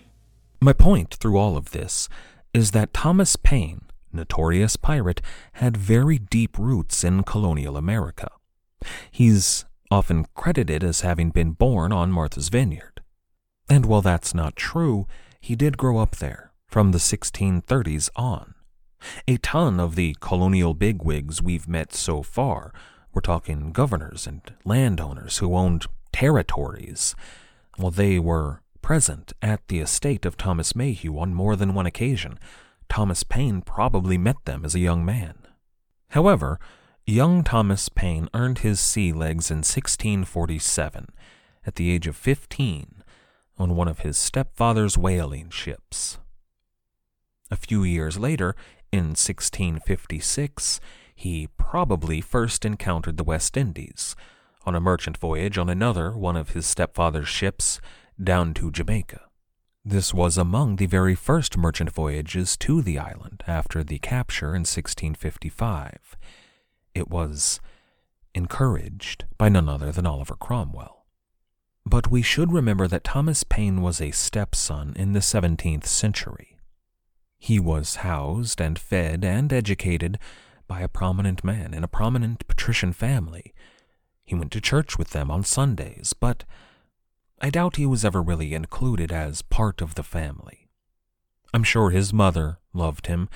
My 0.61 0.73
point 0.73 1.15
through 1.15 1.37
all 1.37 1.57
of 1.57 1.71
this 1.71 2.07
is 2.53 2.71
that 2.71 2.93
Thomas 2.93 3.35
Paine, 3.35 3.81
notorious 4.13 4.75
pirate, 4.75 5.21
had 5.53 5.77
very 5.77 6.19
deep 6.19 6.57
roots 6.57 7.03
in 7.03 7.23
colonial 7.23 7.77
America. 7.77 8.29
He's 9.09 9.65
often 9.89 10.25
credited 10.35 10.83
as 10.83 11.01
having 11.01 11.29
been 11.29 11.51
born 11.51 11.91
on 11.91 12.11
Martha's 12.11 12.49
Vineyard. 12.49 13.01
And 13.69 13.85
while 13.85 14.01
that's 14.01 14.33
not 14.33 14.55
true, 14.55 15.07
he 15.39 15.55
did 15.55 15.77
grow 15.77 15.97
up 15.97 16.17
there 16.17 16.51
from 16.67 16.91
the 16.91 16.97
1630s 16.97 18.09
on. 18.15 18.53
A 19.27 19.37
ton 19.37 19.79
of 19.79 19.95
the 19.95 20.15
colonial 20.19 20.73
bigwigs 20.73 21.41
we've 21.41 21.67
met 21.67 21.93
so 21.93 22.21
far, 22.21 22.73
we're 23.13 23.21
talking 23.21 23.71
governors 23.71 24.27
and 24.27 24.41
landowners 24.63 25.39
who 25.39 25.55
owned 25.55 25.85
territories, 26.13 27.15
well, 27.81 27.91
they 27.91 28.19
were 28.19 28.61
present 28.81 29.33
at 29.41 29.67
the 29.67 29.79
estate 29.79 30.25
of 30.25 30.37
Thomas 30.37 30.75
Mayhew 30.75 31.17
on 31.17 31.33
more 31.33 31.55
than 31.55 31.73
one 31.73 31.85
occasion. 31.85 32.39
Thomas 32.89 33.23
Paine 33.23 33.61
probably 33.61 34.17
met 34.17 34.37
them 34.45 34.65
as 34.65 34.75
a 34.75 34.79
young 34.79 35.03
man. 35.03 35.35
However, 36.09 36.59
Young 37.05 37.43
Thomas 37.43 37.89
Paine 37.89 38.29
earned 38.33 38.59
his 38.59 38.79
sea 38.79 39.11
legs 39.11 39.49
in 39.49 39.57
1647, 39.57 41.07
at 41.65 41.75
the 41.75 41.89
age 41.89 42.05
of 42.05 42.15
15, 42.15 43.03
on 43.57 43.75
one 43.75 43.87
of 43.87 43.99
his 43.99 44.17
stepfather's 44.17 44.97
whaling 44.97 45.49
ships. 45.49 46.19
A 47.49 47.55
few 47.55 47.83
years 47.83 48.19
later, 48.19 48.55
in 48.91 49.15
1656, 49.15 50.79
he 51.15 51.49
probably 51.57 52.21
first 52.21 52.65
encountered 52.65 53.17
the 53.17 53.23
West 53.23 53.57
Indies 53.57 54.15
on 54.65 54.75
a 54.75 54.79
merchant 54.79 55.17
voyage 55.17 55.57
on 55.57 55.69
another 55.69 56.11
one 56.11 56.35
of 56.35 56.51
his 56.51 56.65
stepfather's 56.65 57.27
ships 57.27 57.79
down 58.21 58.53
to 58.55 58.71
Jamaica. 58.71 59.21
This 59.83 60.13
was 60.13 60.37
among 60.37 60.75
the 60.75 60.85
very 60.85 61.15
first 61.15 61.57
merchant 61.57 61.91
voyages 61.91 62.55
to 62.57 62.81
the 62.81 62.99
island 62.99 63.43
after 63.47 63.83
the 63.83 63.99
capture 63.99 64.49
in 64.49 64.61
1655 64.61 66.17
it 66.93 67.09
was 67.09 67.59
encouraged 68.33 69.25
by 69.37 69.49
none 69.49 69.69
other 69.69 69.91
than 69.91 70.05
Oliver 70.05 70.35
Cromwell. 70.35 71.05
But 71.85 72.11
we 72.11 72.21
should 72.21 72.51
remember 72.51 72.87
that 72.87 73.03
Thomas 73.03 73.43
Paine 73.43 73.81
was 73.81 73.99
a 73.99 74.11
stepson 74.11 74.93
in 74.95 75.13
the 75.13 75.19
17th 75.19 75.85
century. 75.85 76.57
He 77.39 77.59
was 77.59 77.97
housed 77.97 78.61
and 78.61 78.77
fed 78.77 79.25
and 79.25 79.51
educated 79.51 80.19
by 80.67 80.81
a 80.81 80.87
prominent 80.87 81.43
man 81.43 81.73
in 81.73 81.83
a 81.83 81.87
prominent 81.87 82.47
patrician 82.47 82.93
family. 82.93 83.53
He 84.31 84.35
went 84.35 84.53
to 84.53 84.61
church 84.61 84.97
with 84.97 85.09
them 85.09 85.29
on 85.29 85.43
Sundays, 85.43 86.13
but 86.13 86.45
I 87.41 87.49
doubt 87.49 87.75
he 87.75 87.85
was 87.85 88.05
ever 88.05 88.21
really 88.21 88.53
included 88.53 89.11
as 89.11 89.41
part 89.41 89.81
of 89.81 89.95
the 89.95 90.03
family. 90.03 90.69
I'm 91.53 91.65
sure 91.65 91.89
his 91.89 92.13
mother 92.13 92.57
loved 92.73 93.07
him, 93.07 93.27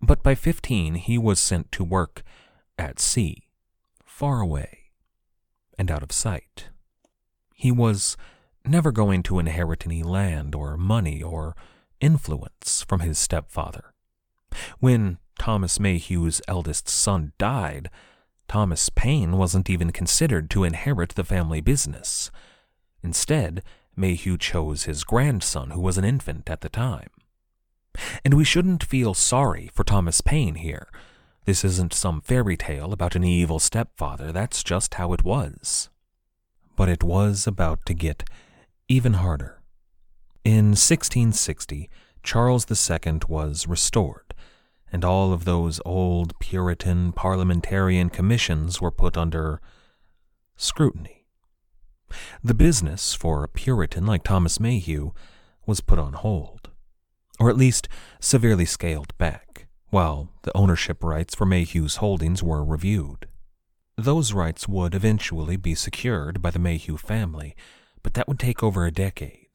but 0.00 0.22
by 0.22 0.36
15 0.36 0.94
he 0.94 1.18
was 1.18 1.40
sent 1.40 1.72
to 1.72 1.82
work 1.82 2.22
at 2.78 3.00
sea, 3.00 3.48
far 4.04 4.40
away, 4.40 4.92
and 5.76 5.90
out 5.90 6.04
of 6.04 6.12
sight. 6.12 6.68
He 7.52 7.72
was 7.72 8.16
never 8.64 8.92
going 8.92 9.24
to 9.24 9.40
inherit 9.40 9.86
any 9.86 10.04
land 10.04 10.54
or 10.54 10.76
money 10.76 11.20
or 11.20 11.56
influence 12.00 12.84
from 12.88 13.00
his 13.00 13.18
stepfather. 13.18 13.92
When 14.78 15.18
Thomas 15.36 15.80
Mayhew's 15.80 16.40
eldest 16.46 16.88
son 16.88 17.32
died, 17.38 17.90
Thomas 18.48 18.88
Paine 18.88 19.36
wasn't 19.36 19.68
even 19.68 19.92
considered 19.92 20.48
to 20.50 20.64
inherit 20.64 21.10
the 21.10 21.24
family 21.24 21.60
business. 21.60 22.30
Instead, 23.02 23.62
Mayhew 23.94 24.38
chose 24.38 24.84
his 24.84 25.04
grandson, 25.04 25.70
who 25.70 25.80
was 25.80 25.98
an 25.98 26.04
infant 26.04 26.48
at 26.48 26.62
the 26.62 26.68
time. 26.68 27.10
And 28.24 28.34
we 28.34 28.44
shouldn't 28.44 28.84
feel 28.84 29.12
sorry 29.12 29.70
for 29.74 29.84
Thomas 29.84 30.20
Paine 30.20 30.54
here. 30.54 30.88
This 31.44 31.64
isn't 31.64 31.92
some 31.92 32.20
fairy 32.20 32.56
tale 32.56 32.92
about 32.92 33.16
an 33.16 33.24
evil 33.24 33.58
stepfather, 33.58 34.32
that's 34.32 34.62
just 34.62 34.94
how 34.94 35.12
it 35.12 35.24
was. 35.24 35.90
But 36.76 36.88
it 36.88 37.02
was 37.02 37.46
about 37.46 37.84
to 37.86 37.94
get 37.94 38.24
even 38.88 39.14
harder. 39.14 39.60
In 40.44 40.70
1660, 40.76 41.90
Charles 42.22 42.66
II 42.70 43.20
was 43.28 43.66
restored, 43.66 44.27
and 44.92 45.04
all 45.04 45.32
of 45.32 45.44
those 45.44 45.80
old 45.84 46.38
Puritan 46.38 47.12
parliamentarian 47.12 48.08
commissions 48.08 48.80
were 48.80 48.90
put 48.90 49.16
under 49.16 49.60
scrutiny. 50.56 51.26
The 52.42 52.54
business 52.54 53.14
for 53.14 53.44
a 53.44 53.48
Puritan 53.48 54.06
like 54.06 54.24
Thomas 54.24 54.58
Mayhew 54.58 55.12
was 55.66 55.80
put 55.80 55.98
on 55.98 56.14
hold, 56.14 56.70
or 57.38 57.50
at 57.50 57.56
least 57.56 57.88
severely 58.20 58.64
scaled 58.64 59.16
back, 59.18 59.66
while 59.90 60.30
the 60.42 60.56
ownership 60.56 61.04
rights 61.04 61.34
for 61.34 61.44
Mayhew's 61.44 61.96
holdings 61.96 62.42
were 62.42 62.64
reviewed. 62.64 63.26
Those 63.96 64.32
rights 64.32 64.68
would 64.68 64.94
eventually 64.94 65.56
be 65.56 65.74
secured 65.74 66.40
by 66.40 66.50
the 66.50 66.58
Mayhew 66.58 66.96
family, 66.96 67.54
but 68.02 68.14
that 68.14 68.28
would 68.28 68.38
take 68.38 68.62
over 68.62 68.86
a 68.86 68.92
decade. 68.92 69.47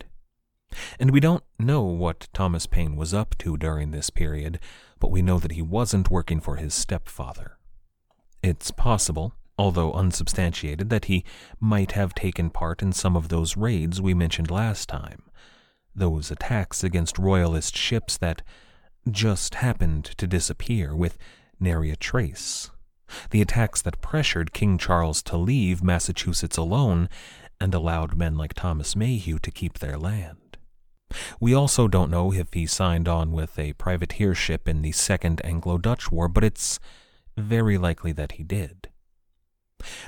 And 0.99 1.11
we 1.11 1.19
don't 1.19 1.43
know 1.59 1.83
what 1.83 2.27
Thomas 2.33 2.65
Paine 2.65 2.95
was 2.95 3.13
up 3.13 3.37
to 3.39 3.57
during 3.57 3.91
this 3.91 4.09
period, 4.09 4.59
but 4.99 5.11
we 5.11 5.21
know 5.21 5.39
that 5.39 5.51
he 5.51 5.61
wasn't 5.61 6.11
working 6.11 6.39
for 6.39 6.55
his 6.55 6.73
stepfather. 6.73 7.57
It's 8.41 8.71
possible, 8.71 9.33
although 9.57 9.93
unsubstantiated, 9.93 10.89
that 10.89 11.05
he 11.05 11.23
might 11.59 11.93
have 11.93 12.13
taken 12.13 12.49
part 12.49 12.81
in 12.81 12.91
some 12.91 13.15
of 13.15 13.29
those 13.29 13.55
raids 13.55 14.01
we 14.01 14.13
mentioned 14.13 14.51
last 14.51 14.89
time, 14.89 15.23
those 15.95 16.31
attacks 16.31 16.83
against 16.83 17.17
royalist 17.17 17.75
ships 17.75 18.17
that 18.17 18.41
just 19.09 19.55
happened 19.55 20.05
to 20.05 20.27
disappear 20.27 20.95
with 20.95 21.17
nary 21.59 21.91
a 21.91 21.95
trace, 21.95 22.71
the 23.29 23.41
attacks 23.41 23.81
that 23.81 24.01
pressured 24.01 24.53
King 24.53 24.77
Charles 24.77 25.21
to 25.23 25.37
leave 25.37 25.83
Massachusetts 25.83 26.57
alone 26.57 27.09
and 27.59 27.73
allowed 27.73 28.17
men 28.17 28.35
like 28.35 28.53
Thomas 28.53 28.95
Mayhew 28.95 29.39
to 29.39 29.51
keep 29.51 29.79
their 29.79 29.97
land. 29.97 30.37
We 31.39 31.53
also 31.53 31.87
don't 31.87 32.11
know 32.11 32.33
if 32.33 32.53
he 32.53 32.65
signed 32.65 33.07
on 33.07 33.31
with 33.31 33.57
a 33.59 33.73
privateership 33.73 34.67
in 34.67 34.81
the 34.81 34.91
Second 34.91 35.41
Anglo 35.43 35.77
Dutch 35.77 36.11
War, 36.11 36.27
but 36.27 36.43
it's 36.43 36.79
very 37.37 37.77
likely 37.77 38.11
that 38.13 38.33
he 38.33 38.43
did. 38.43 38.89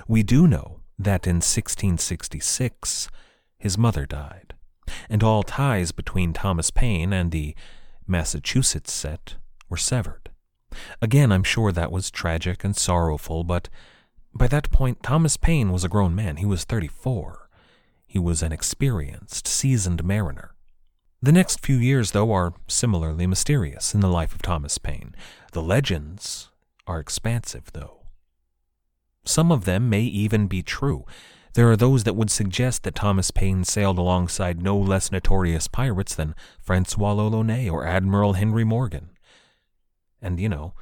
We 0.07 0.23
do 0.23 0.47
know 0.47 0.81
that 0.97 1.27
in 1.27 1.37
1666 1.37 3.09
his 3.57 3.77
mother 3.77 4.05
died, 4.05 4.53
and 5.09 5.23
all 5.23 5.43
ties 5.43 5.91
between 5.91 6.33
Thomas 6.33 6.71
Paine 6.71 7.13
and 7.13 7.31
the 7.31 7.55
Massachusetts 8.07 8.91
set 8.91 9.35
were 9.69 9.77
severed. 9.77 10.29
Again, 11.01 11.31
I'm 11.31 11.43
sure 11.43 11.71
that 11.71 11.91
was 11.91 12.11
tragic 12.11 12.63
and 12.63 12.75
sorrowful, 12.75 13.43
but 13.43 13.69
by 14.33 14.47
that 14.47 14.69
point, 14.71 15.01
Thomas 15.01 15.37
Paine 15.37 15.71
was 15.71 15.83
a 15.83 15.89
grown 15.89 16.13
man. 16.13 16.37
He 16.37 16.45
was 16.45 16.65
34. 16.65 17.49
He 18.05 18.19
was 18.19 18.43
an 18.43 18.51
experienced, 18.51 19.47
seasoned 19.47 20.03
mariner. 20.03 20.54
The 21.21 21.31
next 21.31 21.65
few 21.65 21.77
years, 21.77 22.11
though, 22.11 22.31
are 22.33 22.53
similarly 22.67 23.25
mysterious 23.25 23.93
in 23.93 24.01
the 24.01 24.09
life 24.09 24.35
of 24.35 24.41
Thomas 24.41 24.77
Paine. 24.77 25.15
The 25.53 25.61
legends 25.61 26.49
are 26.85 26.99
expansive, 26.99 27.71
though. 27.73 28.01
Some 29.23 29.51
of 29.51 29.65
them 29.65 29.89
may 29.89 30.01
even 30.01 30.47
be 30.47 30.61
true. 30.61 31.05
There 31.55 31.71
are 31.71 31.77
those 31.77 32.03
that 32.03 32.15
would 32.15 32.29
suggest 32.29 32.83
that 32.83 32.95
Thomas 32.95 33.31
Paine 33.31 33.63
sailed 33.63 33.97
alongside 33.97 34.61
no 34.61 34.77
less 34.77 35.11
notorious 35.11 35.67
pirates 35.67 36.13
than 36.13 36.35
Francois 36.61 37.13
l'Olonnais 37.13 37.69
or 37.69 37.87
Admiral 37.87 38.33
Henry 38.33 38.65
Morgan. 38.65 39.11
And, 40.21 40.39
you 40.39 40.49
know, 40.49 40.73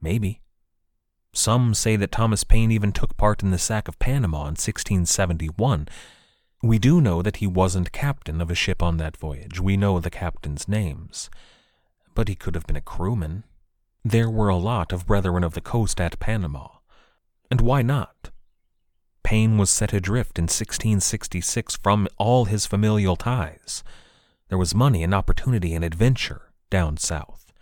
maybe. 0.00 0.40
Some 1.34 1.74
say 1.74 1.96
that 1.96 2.10
Thomas 2.10 2.42
Paine 2.42 2.72
even 2.72 2.90
took 2.90 3.16
part 3.16 3.42
in 3.42 3.50
the 3.50 3.58
sack 3.58 3.86
of 3.86 3.98
Panama 3.98 4.42
in 4.42 4.56
1671, 4.56 5.88
we 6.64 6.78
do 6.78 7.00
know 7.00 7.20
that 7.20 7.36
he 7.36 7.46
wasn't 7.46 7.92
captain 7.92 8.40
of 8.40 8.50
a 8.50 8.54
ship 8.54 8.82
on 8.82 8.96
that 8.96 9.16
voyage. 9.16 9.60
We 9.60 9.76
know 9.76 10.00
the 10.00 10.10
captain's 10.10 10.66
names. 10.66 11.28
But 12.14 12.28
he 12.28 12.34
could 12.34 12.54
have 12.54 12.66
been 12.66 12.76
a 12.76 12.80
crewman. 12.80 13.44
There 14.04 14.30
were 14.30 14.48
a 14.48 14.56
lot 14.56 14.92
of 14.92 15.06
Brethren 15.06 15.44
of 15.44 15.54
the 15.54 15.60
Coast 15.60 16.00
at 16.00 16.18
Panama. 16.18 16.68
And 17.50 17.60
why 17.60 17.82
not? 17.82 18.30
Paine 19.22 19.58
was 19.58 19.70
set 19.70 19.92
adrift 19.92 20.38
in 20.38 20.44
1666 20.44 21.76
from 21.82 22.08
all 22.18 22.46
his 22.46 22.66
familial 22.66 23.16
ties. 23.16 23.82
There 24.48 24.58
was 24.58 24.74
money 24.74 25.02
and 25.02 25.14
opportunity 25.14 25.74
and 25.74 25.84
adventure 25.84 26.52
down 26.70 26.96
south. 26.96 27.52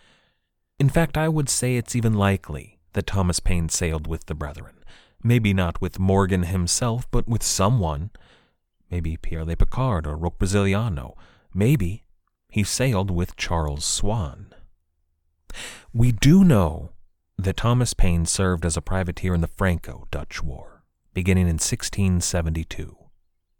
In 0.78 0.88
fact, 0.88 1.16
I 1.16 1.28
would 1.28 1.48
say 1.48 1.76
it's 1.76 1.94
even 1.96 2.14
likely 2.14 2.80
that 2.92 3.06
Thomas 3.06 3.40
Paine 3.40 3.68
sailed 3.68 4.06
with 4.06 4.26
the 4.26 4.34
Brethren. 4.34 4.74
Maybe 5.22 5.54
not 5.54 5.80
with 5.80 6.00
Morgan 6.00 6.44
himself, 6.44 7.08
but 7.10 7.28
with 7.28 7.42
someone 7.42 8.10
maybe 8.92 9.16
Pierre 9.16 9.44
Le 9.44 9.56
Picard 9.56 10.06
or 10.06 10.16
Roque 10.16 10.38
Brasiliano. 10.38 11.16
Maybe 11.54 12.04
he 12.50 12.62
sailed 12.62 13.10
with 13.10 13.36
Charles 13.36 13.86
Swan. 13.86 14.54
We 15.94 16.12
do 16.12 16.44
know 16.44 16.90
that 17.38 17.56
Thomas 17.56 17.94
Paine 17.94 18.26
served 18.26 18.66
as 18.66 18.76
a 18.76 18.82
privateer 18.82 19.34
in 19.34 19.40
the 19.40 19.48
Franco 19.48 20.06
Dutch 20.10 20.42
War, 20.42 20.84
beginning 21.14 21.46
in 21.46 21.54
1672. 21.54 22.96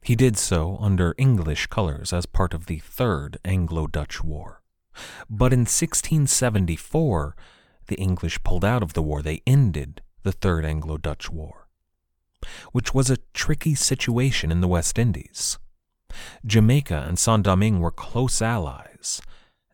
He 0.02 0.14
did 0.14 0.36
so 0.36 0.76
under 0.78 1.14
English 1.16 1.68
colors 1.68 2.12
as 2.12 2.26
part 2.26 2.52
of 2.52 2.66
the 2.66 2.80
Third 2.80 3.38
Anglo 3.42 3.86
Dutch 3.86 4.22
War. 4.22 4.60
But 5.30 5.54
in 5.54 5.60
1674, 5.60 7.34
the 7.86 7.96
English 7.96 8.42
pulled 8.42 8.64
out 8.64 8.82
of 8.82 8.92
the 8.92 9.02
war. 9.02 9.22
They 9.22 9.40
ended 9.46 10.02
the 10.24 10.32
Third 10.32 10.66
Anglo 10.66 10.98
Dutch 10.98 11.30
War 11.30 11.61
which 12.72 12.94
was 12.94 13.10
a 13.10 13.18
tricky 13.34 13.74
situation 13.74 14.50
in 14.50 14.60
the 14.60 14.68
West 14.68 14.98
Indies. 14.98 15.58
Jamaica 16.44 17.04
and 17.08 17.18
Saint 17.18 17.44
Domingue 17.44 17.80
were 17.80 17.90
close 17.90 18.42
allies. 18.42 19.20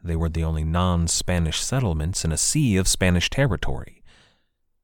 They 0.02 0.16
were 0.16 0.28
the 0.28 0.44
only 0.44 0.64
non 0.64 1.08
Spanish 1.08 1.60
settlements 1.60 2.24
in 2.24 2.32
a 2.32 2.36
sea 2.36 2.76
of 2.76 2.88
Spanish 2.88 3.30
territory. 3.30 4.02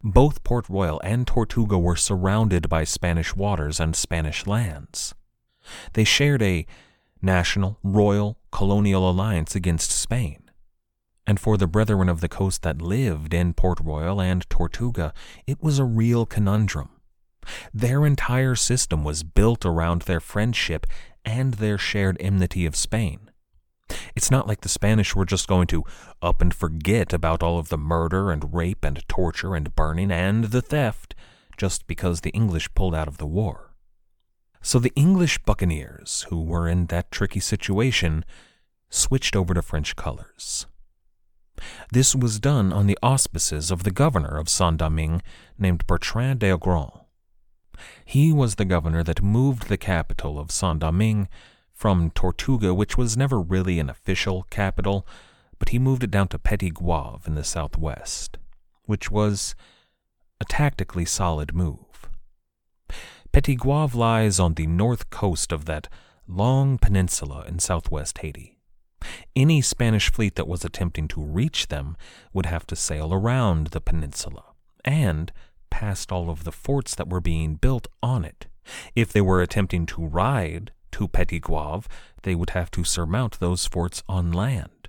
Both 0.03 0.45
Port 0.45 0.69
Royal 0.69 1.01
and 1.03 1.27
Tortuga 1.27 1.79
were 1.79 1.97
surrounded 1.97 2.69
by 2.69 2.85
Spanish 2.85 3.35
waters 3.35 3.81
and 3.81 3.97
Spanish 3.97 4.47
lands. 4.47 5.15
They 5.95 6.05
shared 6.05 6.43
a 6.43 6.67
national, 7.23 7.79
royal, 7.83 8.39
colonial 8.51 9.09
alliance 9.09 9.55
against 9.55 9.91
Spain. 9.91 10.43
And 11.27 11.41
for 11.41 11.57
the 11.57 11.67
brethren 11.67 12.11
of 12.11 12.21
the 12.21 12.29
coast 12.29 12.63
that 12.63 12.83
lived 12.83 13.33
in 13.33 13.55
Port 13.55 13.81
Royal 13.81 14.21
and 14.21 14.49
Tortuga, 14.51 15.15
it 15.47 15.63
was 15.63 15.79
a 15.79 15.85
real 15.85 16.27
conundrum. 16.27 16.91
Their 17.73 18.07
entire 18.07 18.55
system 18.55 19.05
was 19.05 19.23
built 19.23 19.65
around 19.65 20.03
their 20.03 20.21
friendship 20.21 20.87
and 21.25 21.55
their 21.55 21.79
shared 21.79 22.17
enmity 22.21 22.67
of 22.67 22.77
Spain. 22.77 23.31
It's 24.15 24.31
not 24.31 24.47
like 24.47 24.63
the 24.63 24.69
Spanish 24.69 25.15
were 25.15 25.25
just 25.25 25.49
going 25.49 25.67
to 25.69 25.85
up 26.23 26.41
and 26.41 26.55
forget 26.55 27.13
about 27.13 27.43
all 27.43 27.59
of 27.59 27.69
the 27.69 27.79
murder 27.79 28.31
and 28.31 28.55
rape 28.55 28.85
and 28.85 29.07
torture 29.09 29.55
and 29.55 29.75
burning 29.75 30.11
and 30.11 30.45
the 30.45 30.63
theft 30.63 31.15
just 31.57 31.87
because 31.87 32.21
the 32.21 32.31
English 32.31 32.73
pulled 32.75 32.95
out 32.95 33.09
of 33.09 33.19
the 33.19 33.27
war. 33.27 33.75
So 34.63 34.79
the 34.79 34.93
English 34.97 35.39
buccaneers, 35.45 36.27
who 36.31 36.43
were 36.43 36.69
in 36.69 36.87
that 36.87 37.11
tricky 37.11 37.41
situation, 37.41 38.25
switched 38.89 39.37
over 39.37 39.53
to 39.53 39.63
French 39.63 39.95
colors. 39.95 40.67
This 41.93 42.15
was 42.15 42.41
done 42.41 42.73
on 42.73 42.87
the 42.87 42.99
auspices 43.03 43.71
of 43.71 43.85
the 43.85 43.91
governor 43.91 44.39
of 44.39 44.49
Saint 44.49 44.79
Domingue 44.79 45.23
named 45.59 45.87
Bertrand 45.87 46.41
d'Ogeron. 46.41 47.04
He 48.05 48.33
was 48.33 48.55
the 48.55 48.65
governor 48.65 49.03
that 49.03 49.23
moved 49.23 49.69
the 49.69 49.77
capital 49.77 50.39
of 50.39 50.51
Saint 50.51 50.81
Domingue 50.81 51.29
from 51.73 52.11
Tortuga, 52.11 52.73
which 52.73 52.97
was 52.97 53.17
never 53.17 53.41
really 53.41 53.81
an 53.81 53.91
official 53.91 54.47
capital, 54.51 55.07
but 55.59 55.71
he 55.71 55.79
moved 55.79 56.05
it 56.05 56.11
down 56.11 56.29
to 56.29 56.39
Petit 56.39 56.71
Goave 56.71 57.27
in 57.27 57.35
the 57.35 57.45
southwest, 57.45 58.39
which 58.85 59.11
was 59.11 59.55
a 60.41 60.45
tactically 60.45 61.05
solid 61.05 61.55
move. 61.55 62.09
Petit 63.33 63.57
Goave 63.57 63.95
lies 63.95 64.39
on 64.39 64.55
the 64.55 64.67
north 64.67 65.11
coast 65.11 65.53
of 65.53 65.65
that 65.65 65.89
long 66.29 66.79
peninsula 66.79 67.45
in 67.47 67.59
southwest 67.59 68.19
Haiti. 68.19 68.59
Any 69.37 69.61
Spanish 69.61 70.11
fleet 70.11 70.37
that 70.37 70.49
was 70.49 70.65
attempting 70.65 71.09
to 71.09 71.21
reach 71.21 71.69
them 71.69 71.97
would 72.33 72.47
have 72.47 72.67
to 72.69 72.77
sail 72.77 73.13
around 73.13 73.69
the 73.69 73.81
peninsula 73.81 74.45
and 74.85 75.33
past 75.75 76.13
all 76.13 76.31
of 76.31 76.45
the 76.45 76.53
forts 76.53 76.95
that 76.95 77.09
were 77.09 77.21
being 77.21 77.57
built 77.57 77.89
on 78.01 78.25
it. 78.25 78.47
If 78.95 79.13
they 79.13 79.21
were 79.21 79.43
attempting 79.43 79.87
to 79.87 80.07
ride 80.07 80.71
to 80.93 81.09
Petit 81.09 81.41
Goave, 81.41 81.87
they 82.23 82.37
would 82.37 82.51
have 82.51 82.71
to 82.71 82.85
surmount 82.85 83.41
those 83.41 83.67
forts 83.67 84.01
on 84.09 84.31
land. 84.31 84.89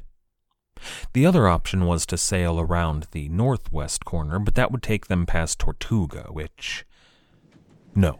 The 1.14 1.26
other 1.26 1.48
option 1.48 1.88
was 1.88 2.06
to 2.06 2.20
sail 2.20 2.60
around 2.60 3.08
the 3.14 3.30
northwest 3.30 4.06
corner, 4.06 4.38
but 4.38 4.54
that 4.54 4.72
would 4.72 4.84
take 4.84 5.08
them 5.08 5.26
past 5.26 5.58
Tortuga, 5.58 6.28
which. 6.30 6.86
No. 7.96 8.20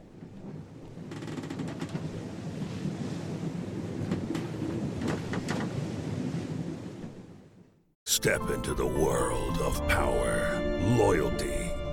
Step 8.08 8.50
into 8.50 8.74
the 8.74 8.88
world 8.88 9.60
of 9.60 9.88
power, 9.88 10.60
loyalty, 10.98 11.55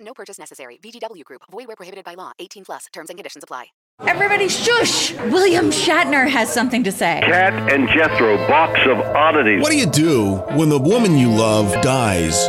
No 0.00 0.14
purchase 0.14 0.38
necessary. 0.38 0.78
VGW 0.82 1.24
Group. 1.24 1.42
Void 1.50 1.66
where 1.66 1.76
prohibited 1.76 2.04
by 2.04 2.14
law. 2.14 2.32
18 2.38 2.64
plus. 2.64 2.86
Terms 2.92 3.10
and 3.10 3.18
conditions 3.18 3.44
apply. 3.44 3.66
Everybody 4.00 4.48
shush! 4.48 5.12
William 5.14 5.70
Shatner 5.70 6.28
has 6.28 6.52
something 6.52 6.84
to 6.84 6.92
say. 6.92 7.20
Cat 7.24 7.72
and 7.72 7.88
Jethro, 7.88 8.36
box 8.46 8.78
of 8.86 8.98
oddities. 9.00 9.60
What 9.60 9.72
do 9.72 9.76
you 9.76 9.86
do 9.86 10.36
when 10.56 10.68
the 10.68 10.78
woman 10.78 11.16
you 11.16 11.28
love 11.30 11.72
dies? 11.82 12.48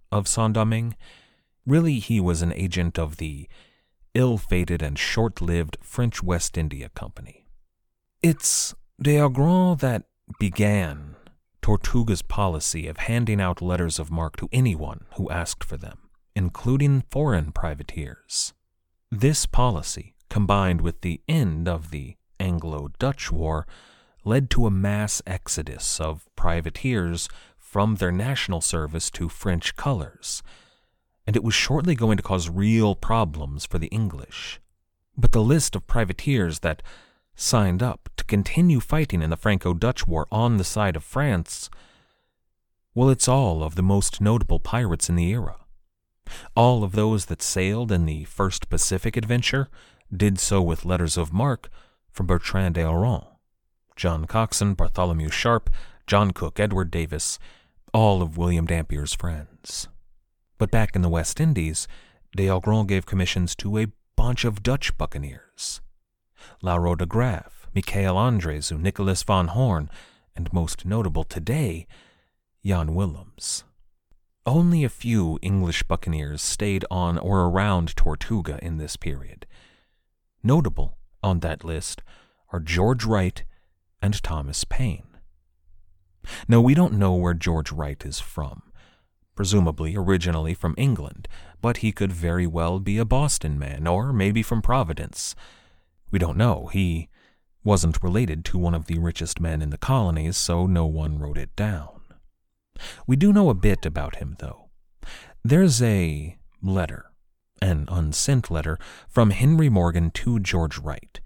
of 0.11 0.27
Saint-Domingue. 0.27 0.95
Really, 1.65 1.99
he 1.99 2.19
was 2.19 2.41
an 2.41 2.53
agent 2.53 2.99
of 2.99 3.17
the 3.17 3.47
ill-fated 4.13 4.81
and 4.81 4.99
short-lived 4.99 5.77
French 5.81 6.21
West 6.21 6.57
India 6.57 6.89
Company. 6.89 7.47
It's 8.21 8.75
D'Ogeron 9.01 9.79
that 9.79 10.03
began 10.39 11.15
Tortuga's 11.61 12.21
policy 12.21 12.87
of 12.87 12.97
handing 12.97 13.39
out 13.39 13.61
letters 13.61 13.99
of 13.99 14.11
marque 14.11 14.37
to 14.37 14.49
anyone 14.51 15.05
who 15.15 15.29
asked 15.29 15.63
for 15.63 15.77
them, 15.77 16.09
including 16.35 17.03
foreign 17.09 17.51
privateers. 17.51 18.53
This 19.11 19.45
policy, 19.45 20.15
combined 20.29 20.81
with 20.81 21.01
the 21.01 21.21
end 21.27 21.67
of 21.67 21.91
the 21.91 22.15
Anglo-Dutch 22.39 23.31
War, 23.31 23.67
led 24.23 24.49
to 24.51 24.65
a 24.65 24.71
mass 24.71 25.21
exodus 25.25 25.99
of 25.99 26.27
privateers 26.35 27.27
from 27.71 27.95
their 27.95 28.11
national 28.11 28.59
service 28.59 29.09
to 29.09 29.29
French 29.29 29.77
colors, 29.77 30.43
and 31.25 31.37
it 31.37 31.43
was 31.43 31.53
shortly 31.53 31.95
going 31.95 32.17
to 32.17 32.23
cause 32.23 32.49
real 32.49 32.95
problems 32.95 33.65
for 33.65 33.79
the 33.79 33.87
English. 33.87 34.59
But 35.15 35.31
the 35.31 35.41
list 35.41 35.73
of 35.73 35.87
privateers 35.87 36.59
that 36.59 36.83
signed 37.33 37.81
up 37.81 38.09
to 38.17 38.25
continue 38.25 38.81
fighting 38.81 39.21
in 39.21 39.29
the 39.29 39.37
Franco 39.37 39.73
Dutch 39.73 40.05
War 40.05 40.27
on 40.33 40.57
the 40.57 40.65
side 40.65 40.97
of 40.97 41.03
France, 41.05 41.69
well, 42.93 43.09
it's 43.09 43.29
all 43.29 43.63
of 43.63 43.75
the 43.75 43.81
most 43.81 44.19
notable 44.19 44.59
pirates 44.59 45.07
in 45.07 45.15
the 45.15 45.29
era. 45.29 45.55
All 46.57 46.83
of 46.83 46.91
those 46.91 47.27
that 47.27 47.41
sailed 47.41 47.89
in 47.89 48.05
the 48.05 48.25
first 48.25 48.67
Pacific 48.67 49.15
adventure 49.15 49.69
did 50.13 50.39
so 50.39 50.61
with 50.61 50.83
letters 50.83 51.15
of 51.15 51.31
marque 51.31 51.69
from 52.11 52.27
Bertrand 52.27 52.75
d'Ogeron, 52.75 53.27
John 53.95 54.25
Coxon, 54.25 54.73
Bartholomew 54.73 55.29
Sharp, 55.29 55.69
John 56.05 56.31
Cook, 56.31 56.59
Edward 56.59 56.91
Davis, 56.91 57.39
all 57.93 58.21
of 58.21 58.37
William 58.37 58.65
Dampier's 58.65 59.13
friends. 59.13 59.87
But 60.57 60.71
back 60.71 60.95
in 60.95 61.01
the 61.01 61.09
West 61.09 61.39
Indies, 61.39 61.87
D'Ogeron 62.35 62.87
gave 62.87 63.05
commissions 63.05 63.55
to 63.57 63.77
a 63.77 63.87
bunch 64.15 64.45
of 64.45 64.63
Dutch 64.63 64.97
buccaneers. 64.97 65.81
Lauro 66.61 66.95
de 66.95 67.05
Graaf, 67.05 67.67
Michael 67.73 68.15
Andrieszoon, 68.15 68.81
Nicholas 68.81 69.23
von 69.23 69.49
Horn, 69.49 69.89
and 70.35 70.51
most 70.53 70.85
notable 70.85 71.23
today, 71.23 71.87
Jan 72.65 72.95
Willems. 72.95 73.63
Only 74.45 74.83
a 74.83 74.89
few 74.89 75.37
English 75.41 75.83
buccaneers 75.83 76.41
stayed 76.41 76.85
on 76.89 77.17
or 77.17 77.41
around 77.41 77.95
Tortuga 77.95 78.57
in 78.61 78.77
this 78.77 78.95
period. 78.95 79.45
Notable 80.41 80.97
on 81.21 81.41
that 81.41 81.63
list 81.63 82.01
are 82.51 82.59
George 82.59 83.05
Wright 83.05 83.43
and 84.01 84.21
Thomas 84.23 84.63
Paine. 84.63 85.10
Now, 86.47 86.61
we 86.61 86.73
don't 86.73 86.93
know 86.93 87.13
where 87.15 87.33
George 87.33 87.71
Wright 87.71 88.03
is 88.05 88.19
from. 88.19 88.63
Presumably 89.35 89.95
originally 89.95 90.53
from 90.53 90.75
England, 90.77 91.27
but 91.61 91.77
he 91.77 91.91
could 91.91 92.11
very 92.11 92.45
well 92.45 92.79
be 92.79 92.97
a 92.97 93.05
Boston 93.05 93.57
man, 93.57 93.87
or 93.87 94.11
maybe 94.13 94.43
from 94.43 94.61
Providence. 94.61 95.35
We 96.11 96.19
don't 96.19 96.37
know. 96.37 96.67
He 96.67 97.09
wasn't 97.63 98.03
related 98.03 98.43
to 98.45 98.57
one 98.57 98.75
of 98.75 98.87
the 98.87 98.99
richest 98.99 99.39
men 99.39 99.61
in 99.61 99.69
the 99.69 99.77
colonies, 99.77 100.35
so 100.35 100.65
no 100.65 100.85
one 100.85 101.17
wrote 101.17 101.37
it 101.37 101.55
down. 101.55 102.01
We 103.07 103.15
do 103.15 103.31
know 103.31 103.49
a 103.49 103.55
bit 103.55 103.85
about 103.85 104.17
him, 104.17 104.35
though. 104.39 104.69
There's 105.43 105.81
a 105.81 106.37
letter, 106.61 107.11
an 107.61 107.85
unsent 107.89 108.51
letter, 108.51 108.77
from 109.07 109.29
Henry 109.31 109.69
Morgan 109.69 110.11
to 110.11 110.39
George 110.39 110.77
Wright. 110.77 111.19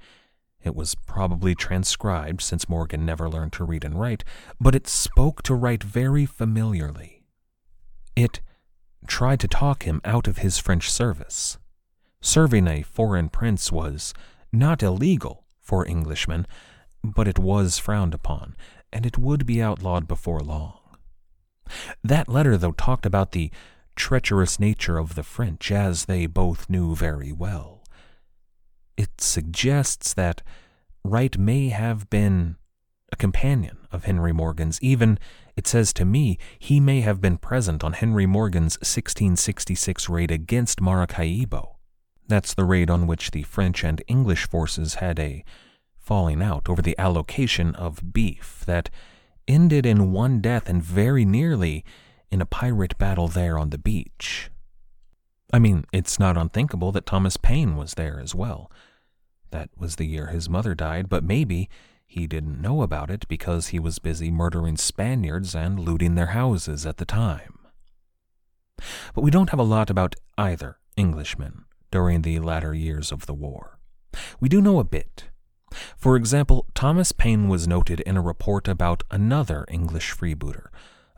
It 0.65 0.75
was 0.75 0.95
probably 0.95 1.53
transcribed 1.53 2.41
since 2.41 2.67
Morgan 2.67 3.05
never 3.05 3.29
learned 3.29 3.53
to 3.53 3.63
read 3.63 3.85
and 3.85 3.99
write, 3.99 4.23
but 4.59 4.73
it 4.73 4.87
spoke 4.87 5.43
to 5.43 5.53
Wright 5.53 5.81
very 5.81 6.25
familiarly. 6.25 7.23
It 8.15 8.41
tried 9.05 9.39
to 9.41 9.47
talk 9.47 9.83
him 9.83 10.01
out 10.03 10.27
of 10.27 10.39
his 10.39 10.57
French 10.57 10.91
service. 10.91 11.59
Serving 12.19 12.67
a 12.67 12.81
foreign 12.81 13.29
prince 13.29 13.71
was 13.71 14.15
not 14.51 14.81
illegal 14.81 15.45
for 15.61 15.87
Englishmen, 15.87 16.47
but 17.03 17.27
it 17.27 17.37
was 17.37 17.77
frowned 17.77 18.15
upon, 18.15 18.55
and 18.91 19.05
it 19.05 19.19
would 19.19 19.45
be 19.45 19.61
outlawed 19.61 20.07
before 20.07 20.39
long. 20.39 20.79
That 22.03 22.27
letter, 22.27 22.57
though, 22.57 22.71
talked 22.71 23.05
about 23.05 23.33
the 23.33 23.51
treacherous 23.95 24.59
nature 24.59 24.97
of 24.97 25.13
the 25.13 25.23
French, 25.23 25.71
as 25.71 26.05
they 26.05 26.25
both 26.25 26.71
knew 26.71 26.95
very 26.95 27.31
well. 27.31 27.74
It 28.97 29.19
suggests 29.19 30.13
that 30.13 30.41
Wright 31.03 31.37
may 31.37 31.69
have 31.69 32.09
been 32.09 32.55
a 33.11 33.15
companion 33.15 33.77
of 33.91 34.05
Henry 34.05 34.33
Morgan's. 34.33 34.81
Even, 34.81 35.19
it 35.55 35.67
says 35.67 35.93
to 35.93 36.05
me, 36.05 36.37
he 36.57 36.79
may 36.79 37.01
have 37.01 37.21
been 37.21 37.37
present 37.37 37.83
on 37.83 37.93
Henry 37.93 38.25
Morgan's 38.25 38.75
1666 38.79 40.09
raid 40.09 40.31
against 40.31 40.81
Maracaibo. 40.81 41.77
That's 42.27 42.53
the 42.53 42.65
raid 42.65 42.89
on 42.89 43.07
which 43.07 43.31
the 43.31 43.43
French 43.43 43.83
and 43.83 44.01
English 44.07 44.47
forces 44.49 44.95
had 44.95 45.19
a 45.19 45.43
falling 45.97 46.41
out 46.41 46.69
over 46.69 46.81
the 46.81 46.97
allocation 46.97 47.75
of 47.75 48.13
beef 48.13 48.63
that 48.65 48.89
ended 49.47 49.85
in 49.85 50.11
one 50.11 50.41
death 50.41 50.67
and 50.67 50.81
very 50.81 51.25
nearly 51.25 51.83
in 52.31 52.41
a 52.41 52.45
pirate 52.45 52.97
battle 52.97 53.27
there 53.27 53.57
on 53.57 53.69
the 53.69 53.77
beach. 53.77 54.49
I 55.53 55.59
mean, 55.59 55.85
it's 55.91 56.19
not 56.19 56.37
unthinkable 56.37 56.91
that 56.93 57.05
Thomas 57.05 57.37
Paine 57.37 57.75
was 57.75 57.93
there 57.93 58.19
as 58.19 58.33
well. 58.33 58.71
That 59.51 59.69
was 59.77 59.95
the 59.95 60.05
year 60.05 60.27
his 60.27 60.49
mother 60.49 60.75
died, 60.75 61.07
but 61.07 61.23
maybe 61.23 61.69
he 62.07 62.27
didn't 62.27 62.61
know 62.61 62.81
about 62.81 63.09
it 63.09 63.27
because 63.27 63.67
he 63.67 63.79
was 63.79 63.99
busy 63.99 64.31
murdering 64.31 64.77
Spaniards 64.77 65.55
and 65.55 65.79
looting 65.79 66.15
their 66.15 66.27
houses 66.27 66.85
at 66.85 66.97
the 66.97 67.05
time. 67.05 67.59
But 69.13 69.21
we 69.21 69.31
don't 69.31 69.51
have 69.51 69.59
a 69.59 69.63
lot 69.63 69.89
about 69.89 70.15
either 70.37 70.77
Englishman, 70.97 71.65
during 71.91 72.23
the 72.23 72.39
latter 72.39 72.73
years 72.73 73.11
of 73.11 73.25
the 73.25 73.33
war. 73.33 73.79
We 74.41 74.49
do 74.49 74.61
know 74.61 74.79
a 74.79 74.83
bit. 74.83 75.29
For 75.97 76.17
example, 76.17 76.65
Thomas 76.73 77.13
Paine 77.13 77.47
was 77.47 77.69
noted 77.69 78.01
in 78.01 78.17
a 78.17 78.21
report 78.21 78.67
about 78.67 79.03
another 79.11 79.65
English 79.69 80.13
freebooter, 80.13 80.67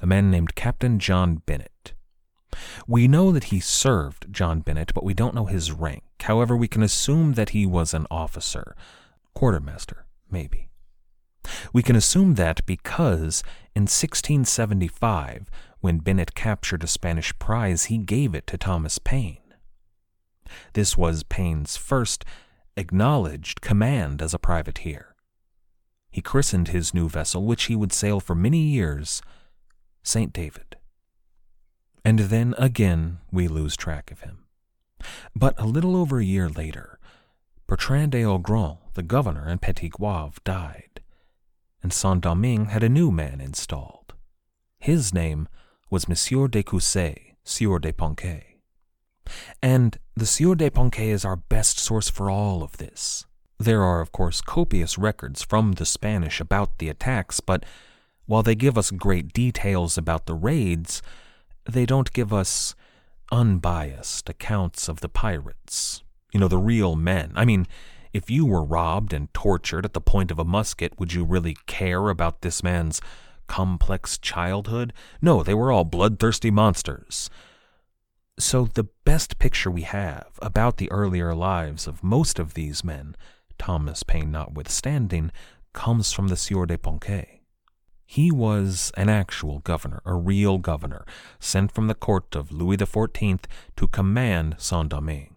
a 0.01 0.05
man 0.05 0.29
named 0.29 0.53
Captain 0.53 0.99
John 0.99 1.41
Bennet. 1.47 1.93
We 2.87 3.07
know 3.07 3.31
that 3.31 3.45
he 3.45 3.59
served 3.59 4.31
John 4.31 4.61
Bennett, 4.61 4.93
but 4.93 5.03
we 5.03 5.13
don't 5.13 5.35
know 5.35 5.45
his 5.45 5.71
rank. 5.71 6.03
However, 6.21 6.55
we 6.55 6.67
can 6.67 6.83
assume 6.83 7.33
that 7.33 7.49
he 7.49 7.65
was 7.65 7.93
an 7.93 8.07
officer, 8.09 8.75
quartermaster, 9.33 10.05
maybe. 10.29 10.69
We 11.71 11.81
can 11.83 11.95
assume 11.95 12.35
that 12.35 12.65
because 12.65 13.43
in 13.75 13.83
1675, 13.83 15.49
when 15.79 15.99
Bennett 15.99 16.35
captured 16.35 16.83
a 16.83 16.87
Spanish 16.87 17.37
prize, 17.39 17.85
he 17.85 17.97
gave 17.97 18.35
it 18.35 18.47
to 18.47 18.57
Thomas 18.57 18.99
Paine. 18.99 19.37
This 20.73 20.97
was 20.97 21.23
Paine's 21.23 21.77
first 21.77 22.25
acknowledged 22.75 23.61
command 23.61 24.21
as 24.21 24.33
a 24.33 24.39
privateer. 24.39 25.15
He 26.09 26.21
christened 26.21 26.69
his 26.69 26.93
new 26.93 27.09
vessel, 27.09 27.45
which 27.45 27.65
he 27.65 27.75
would 27.75 27.93
sail 27.93 28.19
for 28.19 28.35
many 28.35 28.59
years, 28.59 29.21
St. 30.03 30.33
David. 30.33 30.76
And 32.07 32.19
then 32.19 32.55
again 32.57 33.17
we 33.33 33.49
lose 33.49 33.75
track 33.75 34.11
of 34.11 34.21
him. 34.21 34.45
But 35.35 35.59
a 35.59 35.65
little 35.65 35.97
over 35.97 36.19
a 36.19 36.23
year 36.23 36.47
later, 36.47 36.99
Bertrand 37.67 38.13
des 38.13 38.23
Hauts-Grans, 38.23 38.77
the 38.93 39.03
governor 39.03 39.49
in 39.49 39.57
Petit 39.57 39.89
Goave, 39.89 40.41
died, 40.45 41.01
and 41.83 41.91
Saint 41.91 42.21
Domingue 42.21 42.67
had 42.67 42.81
a 42.81 42.87
new 42.87 43.11
man 43.11 43.41
installed. 43.41 44.13
His 44.79 45.13
name 45.13 45.49
was 45.89 46.07
Monsieur 46.07 46.47
de 46.47 46.63
Cousset, 46.63 47.35
Sieur 47.43 47.77
de 47.77 47.91
Pouancey. 47.91 48.61
And 49.61 49.99
the 50.15 50.25
Sieur 50.25 50.55
de 50.55 50.69
Pouancey 50.69 51.09
is 51.09 51.25
our 51.25 51.35
best 51.35 51.77
source 51.77 52.09
for 52.09 52.31
all 52.31 52.63
of 52.63 52.77
this. 52.77 53.25
There 53.59 53.83
are, 53.83 53.99
of 53.99 54.13
course, 54.13 54.39
copious 54.39 54.97
records 54.97 55.43
from 55.43 55.73
the 55.73 55.85
Spanish 55.85 56.39
about 56.39 56.77
the 56.77 56.87
attacks, 56.87 57.41
but 57.41 57.65
while 58.27 58.43
they 58.43 58.55
give 58.55 58.77
us 58.77 58.91
great 58.91 59.33
details 59.33 59.97
about 59.97 60.25
the 60.25 60.35
raids, 60.35 61.01
they 61.67 61.85
don't 61.85 62.13
give 62.13 62.33
us 62.33 62.75
unbiased 63.31 64.29
accounts 64.29 64.87
of 64.87 65.01
the 65.01 65.09
pirates. 65.09 66.03
You 66.31 66.39
know, 66.39 66.47
the 66.47 66.57
real 66.57 66.95
men. 66.95 67.31
I 67.35 67.45
mean, 67.45 67.67
if 68.13 68.29
you 68.29 68.45
were 68.45 68.63
robbed 68.63 69.13
and 69.13 69.33
tortured 69.33 69.85
at 69.85 69.93
the 69.93 70.01
point 70.01 70.31
of 70.31 70.39
a 70.39 70.45
musket, 70.45 70.99
would 70.99 71.13
you 71.13 71.23
really 71.23 71.55
care 71.65 72.09
about 72.09 72.41
this 72.41 72.63
man's 72.63 73.01
complex 73.47 74.17
childhood? 74.17 74.93
No, 75.21 75.43
they 75.43 75.53
were 75.53 75.71
all 75.71 75.83
bloodthirsty 75.83 76.51
monsters. 76.51 77.29
So, 78.39 78.65
the 78.65 78.87
best 79.03 79.39
picture 79.39 79.71
we 79.71 79.81
have 79.81 80.27
about 80.41 80.77
the 80.77 80.91
earlier 80.91 81.33
lives 81.33 81.87
of 81.87 82.03
most 82.03 82.37
of 82.37 82.53
these 82.53 82.83
men, 82.83 83.15
Thomas 83.57 84.03
Paine 84.03 84.31
notwithstanding, 84.31 85.31
comes 85.73 86.11
from 86.11 86.27
the 86.27 86.37
Sieur 86.37 86.67
de 86.67 86.77
Pouancey. 86.77 87.36
He 88.09 88.31
was 88.31 88.93
an 88.95 89.09
actual 89.09 89.59
governor, 89.59 90.01
a 90.05 90.15
real 90.15 90.59
governor, 90.59 91.05
sent 91.41 91.73
from 91.73 91.87
the 91.87 91.93
court 91.93 92.37
of 92.37 92.53
Louis 92.53 92.77
XIV 92.77 93.41
to 93.75 93.87
command 93.87 94.55
Saint 94.57 94.89
Domingue. 94.89 95.35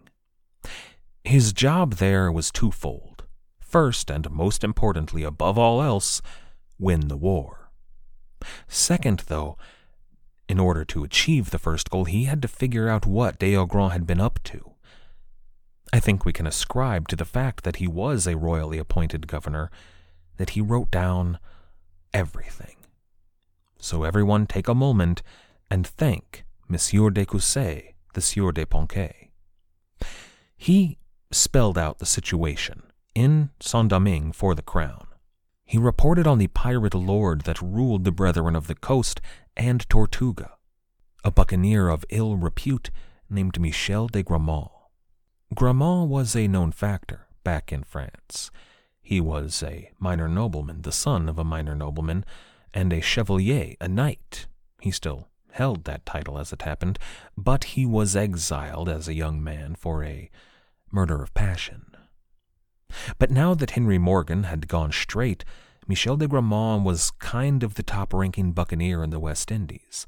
His 1.25 1.51
job 1.51 1.95
there 1.95 2.31
was 2.31 2.49
twofold. 2.49 3.25
First, 3.59 4.09
and 4.09 4.31
most 4.31 4.63
importantly 4.63 5.23
above 5.23 5.57
all 5.57 5.81
else, 5.81 6.21
win 6.79 7.09
the 7.09 7.17
war. 7.17 7.69
Second, 8.69 9.23
though, 9.27 9.57
in 10.47 10.57
order 10.57 10.85
to 10.85 11.03
achieve 11.03 11.49
the 11.49 11.59
first 11.59 11.89
goal, 11.89 12.05
he 12.05 12.23
had 12.23 12.41
to 12.41 12.47
figure 12.47 12.87
out 12.87 13.05
what 13.05 13.43
Hauts-Grans 13.43 13.91
had 13.91 14.07
been 14.07 14.21
up 14.21 14.39
to. 14.45 14.71
I 15.91 15.99
think 15.99 16.23
we 16.23 16.31
can 16.31 16.47
ascribe 16.47 17.09
to 17.09 17.17
the 17.17 17.25
fact 17.25 17.65
that 17.65 17.77
he 17.77 17.87
was 17.87 18.25
a 18.25 18.37
royally 18.37 18.77
appointed 18.77 19.27
governor 19.27 19.69
that 20.37 20.51
he 20.51 20.61
wrote 20.61 20.89
down 20.89 21.37
everything. 22.13 22.75
So 23.77 24.03
everyone 24.03 24.45
take 24.45 24.67
a 24.67 24.75
moment 24.75 25.21
and 25.69 25.85
thank 25.85 26.45
Monsieur 26.67 27.09
de 27.09 27.25
Cousset, 27.25 27.93
the 28.13 28.21
Sieur 28.21 28.51
de 28.51 28.65
Pouancey. 28.65 29.29
He 30.55 30.97
spelled 31.31 31.77
out 31.77 31.99
the 31.99 32.05
situation 32.05 32.83
in 33.15 33.49
Saint 33.59 33.89
Domingue 33.89 34.31
for 34.31 34.53
the 34.53 34.61
crown. 34.61 35.07
He 35.65 35.77
reported 35.77 36.27
on 36.27 36.37
the 36.37 36.47
pirate 36.47 36.93
lord 36.93 37.41
that 37.41 37.61
ruled 37.61 38.03
the 38.03 38.11
Brethren 38.11 38.55
of 38.55 38.67
the 38.67 38.75
Coast 38.75 39.21
and 39.55 39.87
Tortuga, 39.89 40.51
a 41.23 41.31
buccaneer 41.31 41.87
of 41.87 42.05
ill 42.09 42.35
repute 42.35 42.91
named 43.29 43.59
Michel 43.59 44.07
de 44.07 44.23
Gramont. 44.23 44.69
Gramont 45.55 46.09
was 46.09 46.35
a 46.35 46.47
known 46.47 46.71
factor 46.71 47.27
back 47.43 47.71
in 47.71 47.83
France. 47.83 48.51
He 49.01 49.19
was 49.19 49.61
a 49.63 49.91
minor 49.99 50.27
nobleman, 50.27 50.83
the 50.83 50.91
son 50.91 51.27
of 51.27 51.37
a 51.37 51.43
minor 51.43 51.75
nobleman, 51.75 52.25
and 52.73 52.93
a 52.93 53.01
chevalier, 53.01 53.75
a 53.81 53.87
knight. 53.87 54.47
He 54.79 54.91
still 54.91 55.27
held 55.51 55.83
that 55.83 56.05
title 56.05 56.37
as 56.37 56.53
it 56.53 56.61
happened, 56.61 56.97
but 57.37 57.65
he 57.65 57.85
was 57.85 58.15
exiled 58.15 58.87
as 58.87 59.07
a 59.07 59.13
young 59.13 59.43
man 59.43 59.75
for 59.75 60.03
a 60.03 60.29
murder 60.91 61.21
of 61.21 61.33
passion. 61.33 61.85
But 63.17 63.31
now 63.31 63.53
that 63.53 63.71
Henry 63.71 63.97
Morgan 63.97 64.43
had 64.43 64.67
gone 64.67 64.91
straight, 64.91 65.43
Michel 65.87 66.17
de 66.17 66.27
Gramont 66.27 66.83
was 66.83 67.11
kind 67.19 67.63
of 67.63 67.75
the 67.75 67.83
top 67.83 68.13
ranking 68.13 68.51
buccaneer 68.51 69.03
in 69.03 69.09
the 69.09 69.19
West 69.19 69.51
Indies. 69.51 70.07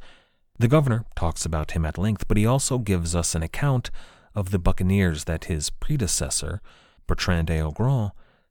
The 0.60 0.67
governor 0.67 1.06
talks 1.15 1.45
about 1.45 1.71
him 1.71 1.86
at 1.86 1.97
length, 1.97 2.27
but 2.27 2.38
he 2.38 2.45
also 2.45 2.77
gives 2.77 3.15
us 3.15 3.36
an 3.36 3.43
account 3.43 3.89
of 4.36 4.51
the 4.51 4.60
buccaneers 4.60 5.25
that 5.25 5.45
his 5.45 5.69
predecessor, 5.69 6.62
Bertrand 7.08 7.47
des 7.47 7.63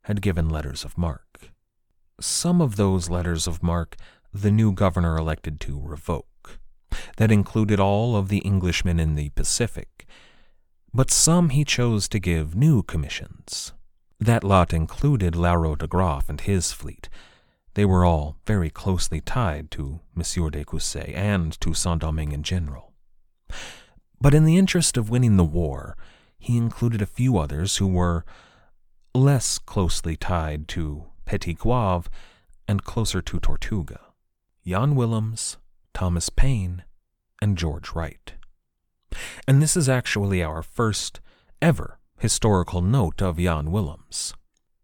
had 0.04 0.22
given 0.22 0.48
letters 0.48 0.84
of 0.84 0.98
marque. 0.98 1.50
Some 2.20 2.60
of 2.60 2.76
those 2.76 3.10
letters 3.10 3.46
of 3.46 3.62
marque 3.62 3.96
the 4.32 4.50
new 4.50 4.72
governor 4.72 5.16
elected 5.16 5.60
to 5.60 5.80
revoke. 5.80 6.58
That 7.16 7.30
included 7.30 7.78
all 7.80 8.16
of 8.16 8.28
the 8.28 8.44
Englishmen 8.46 8.98
in 8.98 9.14
the 9.14 9.30
Pacific, 9.30 10.06
but 10.94 11.10
some 11.10 11.50
he 11.50 11.64
chose 11.64 12.08
to 12.08 12.18
give 12.18 12.54
new 12.54 12.82
commissions. 12.82 13.72
That 14.20 14.44
lot 14.44 14.72
included 14.72 15.34
Lauro 15.34 15.74
de 15.74 15.86
Graaf 15.86 16.28
and 16.28 16.40
his 16.40 16.72
fleet. 16.72 17.08
They 17.74 17.84
were 17.84 18.04
all 18.04 18.36
very 18.46 18.70
closely 18.70 19.20
tied 19.20 19.70
to 19.72 20.00
Monsieur 20.14 20.50
de 20.50 20.64
Cousset 20.64 21.14
and 21.14 21.58
to 21.60 21.74
Saint 21.74 22.02
Domingue 22.02 22.32
in 22.32 22.42
general. 22.42 22.92
But 24.20 24.34
in 24.34 24.44
the 24.44 24.56
interest 24.58 24.96
of 24.96 25.10
winning 25.10 25.36
the 25.36 25.44
war, 25.44 25.96
he 26.38 26.56
included 26.56 27.00
a 27.00 27.06
few 27.06 27.38
others 27.38 27.78
who 27.78 27.86
were 27.86 28.24
less 29.14 29.58
closely 29.58 30.16
tied 30.16 30.68
to 30.68 31.04
Petit 31.24 31.54
Goave 31.54 32.06
and 32.66 32.84
closer 32.84 33.20
to 33.22 33.38
Tortuga 33.38 34.00
Jan 34.66 34.94
Willems, 34.94 35.58
Thomas 35.92 36.30
Paine, 36.30 36.84
and 37.40 37.58
George 37.58 37.92
Wright. 37.94 38.34
And 39.46 39.60
this 39.60 39.76
is 39.76 39.88
actually 39.88 40.42
our 40.42 40.62
first 40.62 41.20
ever 41.60 41.98
historical 42.18 42.80
note 42.80 43.20
of 43.20 43.38
Jan 43.38 43.72
Willems. 43.72 44.32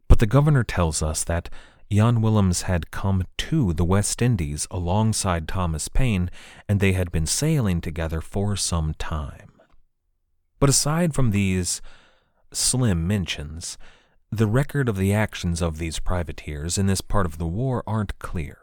But 0.09 0.19
the 0.19 0.27
governor 0.27 0.65
tells 0.65 1.03
us 1.03 1.23
that 1.25 1.49
Jan 1.91 2.21
Willems 2.21 2.63
had 2.63 2.91
come 2.91 3.25
to 3.39 3.73
the 3.73 3.85
West 3.85 4.21
Indies 4.21 4.67
alongside 4.71 5.49
Thomas 5.49 5.89
Paine, 5.89 6.31
and 6.69 6.81
they 6.81 6.93
had 6.93 7.11
been 7.11 7.27
sailing 7.27 7.81
together 7.81 8.21
for 8.21 8.57
some 8.57 8.95
time. 8.95 9.53
But 10.59 10.69
aside 10.69 11.15
from 11.15 11.31
these 11.31 11.81
slim 12.53 13.07
mentions, 13.07 13.79
the 14.31 14.47
record 14.47 14.91
of 14.91 14.97
the 14.99 15.13
actions 15.13 15.63
of 15.63 15.79
these 15.79 16.01
privateers 16.01 16.77
in 16.77 16.87
this 16.87 17.01
part 17.01 17.25
of 17.25 17.39
the 17.39 17.47
war 17.47 17.83
aren't 17.87 18.19
clear. 18.19 18.59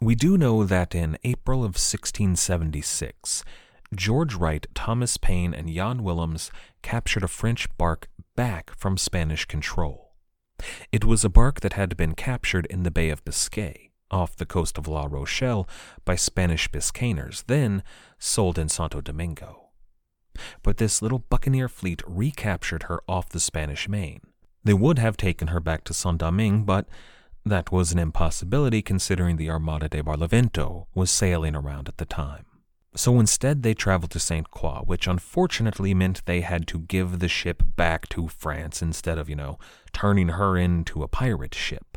We 0.00 0.14
do 0.14 0.38
know 0.38 0.64
that 0.64 0.94
in 0.94 1.18
April 1.24 1.58
of 1.58 1.76
1676, 1.76 3.44
George 3.94 4.34
Wright, 4.34 4.66
Thomas 4.74 5.18
Paine, 5.18 5.52
and 5.52 5.68
Jan 5.68 6.02
Willems 6.02 6.50
captured 6.80 7.22
a 7.22 7.28
French 7.28 7.68
bark 7.76 8.08
back 8.34 8.74
from 8.78 8.96
Spanish 8.96 9.44
control. 9.44 10.14
It 10.90 11.04
was 11.04 11.22
a 11.22 11.28
bark 11.28 11.60
that 11.60 11.74
had 11.74 11.98
been 11.98 12.14
captured 12.14 12.64
in 12.66 12.82
the 12.82 12.90
Bay 12.90 13.10
of 13.10 13.24
Biscay, 13.24 13.90
off 14.10 14.36
the 14.36 14.46
coast 14.46 14.78
of 14.78 14.88
La 14.88 15.06
Rochelle, 15.10 15.68
by 16.06 16.14
Spanish 16.14 16.70
Biscayers, 16.70 17.44
then 17.46 17.82
sold 18.18 18.58
in 18.58 18.70
Santo 18.70 19.02
Domingo. 19.02 19.68
But 20.62 20.78
this 20.78 21.02
little 21.02 21.18
buccaneer 21.18 21.68
fleet 21.68 22.02
recaptured 22.06 22.84
her 22.84 23.02
off 23.06 23.28
the 23.28 23.40
Spanish 23.40 23.86
main. 23.86 24.22
They 24.64 24.74
would 24.74 24.98
have 24.98 25.16
taken 25.16 25.48
her 25.48 25.60
back 25.60 25.84
to 25.84 25.94
Saint 25.94 26.18
Domingue, 26.18 26.64
but 26.64 26.86
that 27.44 27.72
was 27.72 27.92
an 27.92 27.98
impossibility 27.98 28.82
considering 28.82 29.36
the 29.36 29.50
Armada 29.50 29.88
de 29.88 30.02
Barlovento 30.02 30.86
was 30.94 31.10
sailing 31.10 31.56
around 31.56 31.88
at 31.88 31.96
the 31.96 32.04
time. 32.04 32.44
So 32.94 33.20
instead, 33.20 33.62
they 33.62 33.72
traveled 33.72 34.10
to 34.12 34.18
St. 34.18 34.50
Croix, 34.50 34.82
which 34.84 35.06
unfortunately 35.06 35.94
meant 35.94 36.26
they 36.26 36.40
had 36.40 36.66
to 36.68 36.80
give 36.80 37.20
the 37.20 37.28
ship 37.28 37.62
back 37.76 38.08
to 38.10 38.28
France 38.28 38.82
instead 38.82 39.16
of, 39.16 39.28
you 39.28 39.36
know, 39.36 39.58
turning 39.92 40.30
her 40.30 40.56
into 40.56 41.02
a 41.02 41.08
pirate 41.08 41.54
ship. 41.54 41.96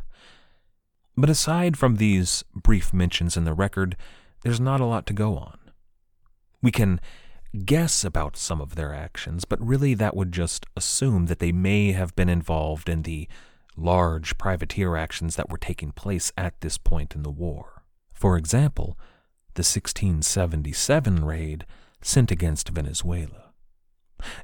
But 1.17 1.30
aside 1.30 1.78
from 1.78 1.95
these 1.95 2.43
brief 2.56 2.93
mentions 2.93 3.36
in 3.36 3.43
the 3.43 3.54
record, 3.54 3.97
there's 4.43 4.60
not 4.60 4.82
a 4.82 4.86
lot 4.86 5.06
to 5.08 5.13
go 5.13 5.36
on. 5.38 5.58
We 6.62 6.71
can 6.71 7.02
guess 7.65 8.03
about 8.03 8.35
some 8.35 8.59
of 8.59 8.75
their 8.75 8.93
actions, 8.93 9.45
but 9.45 9.65
really 9.65 9.93
that 9.93 10.15
would 10.15 10.31
just 10.31 10.65
assume 10.75 11.27
that 11.27 11.39
they 11.39 11.51
may 11.51 11.91
have 11.91 12.15
been 12.15 12.29
involved 12.29 12.89
in 12.89 13.03
the 13.03 13.27
large 13.75 14.37
privateer 14.37 14.95
actions 14.95 15.35
that 15.35 15.49
were 15.49 15.57
taking 15.57 15.91
place 15.91 16.31
at 16.37 16.59
this 16.61 16.77
point 16.77 17.15
in 17.15 17.23
the 17.23 17.31
war. 17.31 17.83
For 18.11 18.37
example, 18.37 18.97
the 19.55 19.61
1677 19.61 21.25
raid 21.25 21.65
sent 22.01 22.31
against 22.31 22.69
Venezuela. 22.69 23.53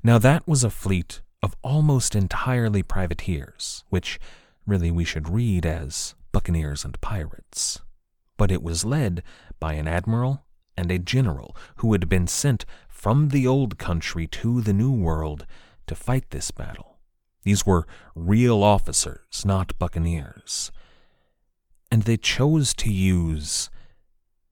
Now, 0.04 0.17
that 0.17 0.48
was 0.48 0.63
a 0.63 0.69
fleet 0.69 1.22
of 1.41 1.56
almost 1.63 2.15
entirely 2.15 2.84
privateers, 2.84 3.84
which 3.89 4.19
really 4.65 4.91
we 4.91 5.06
should 5.06 5.30
read 5.30 5.65
as 5.65 6.15
buccaneers 6.32 6.84
and 6.86 7.00
pirates. 7.02 7.80
But 8.38 8.52
it 8.52 8.62
was 8.62 8.86
led 8.86 9.24
by 9.60 9.74
an 9.74 9.88
admiral 9.88 10.45
and 10.78 10.91
a 10.91 11.00
general 11.00 11.56
who 11.78 11.91
had 11.91 12.08
been 12.08 12.28
sent 12.28 12.65
from 13.00 13.30
the 13.30 13.48
old 13.48 13.78
country 13.78 14.28
to 14.28 14.60
the 14.60 14.74
new 14.74 14.92
world 14.92 15.46
to 15.88 15.96
fight 15.96 16.32
this 16.32 16.52
battle. 16.52 16.98
These 17.44 17.66
were 17.66 17.88
real 18.14 18.62
officers, 18.62 19.46
not 19.46 19.80
buccaneers. 19.80 20.70
And 21.90 22.04
they 22.04 22.18
chose 22.18 22.74
to 22.74 22.92
use 22.92 23.70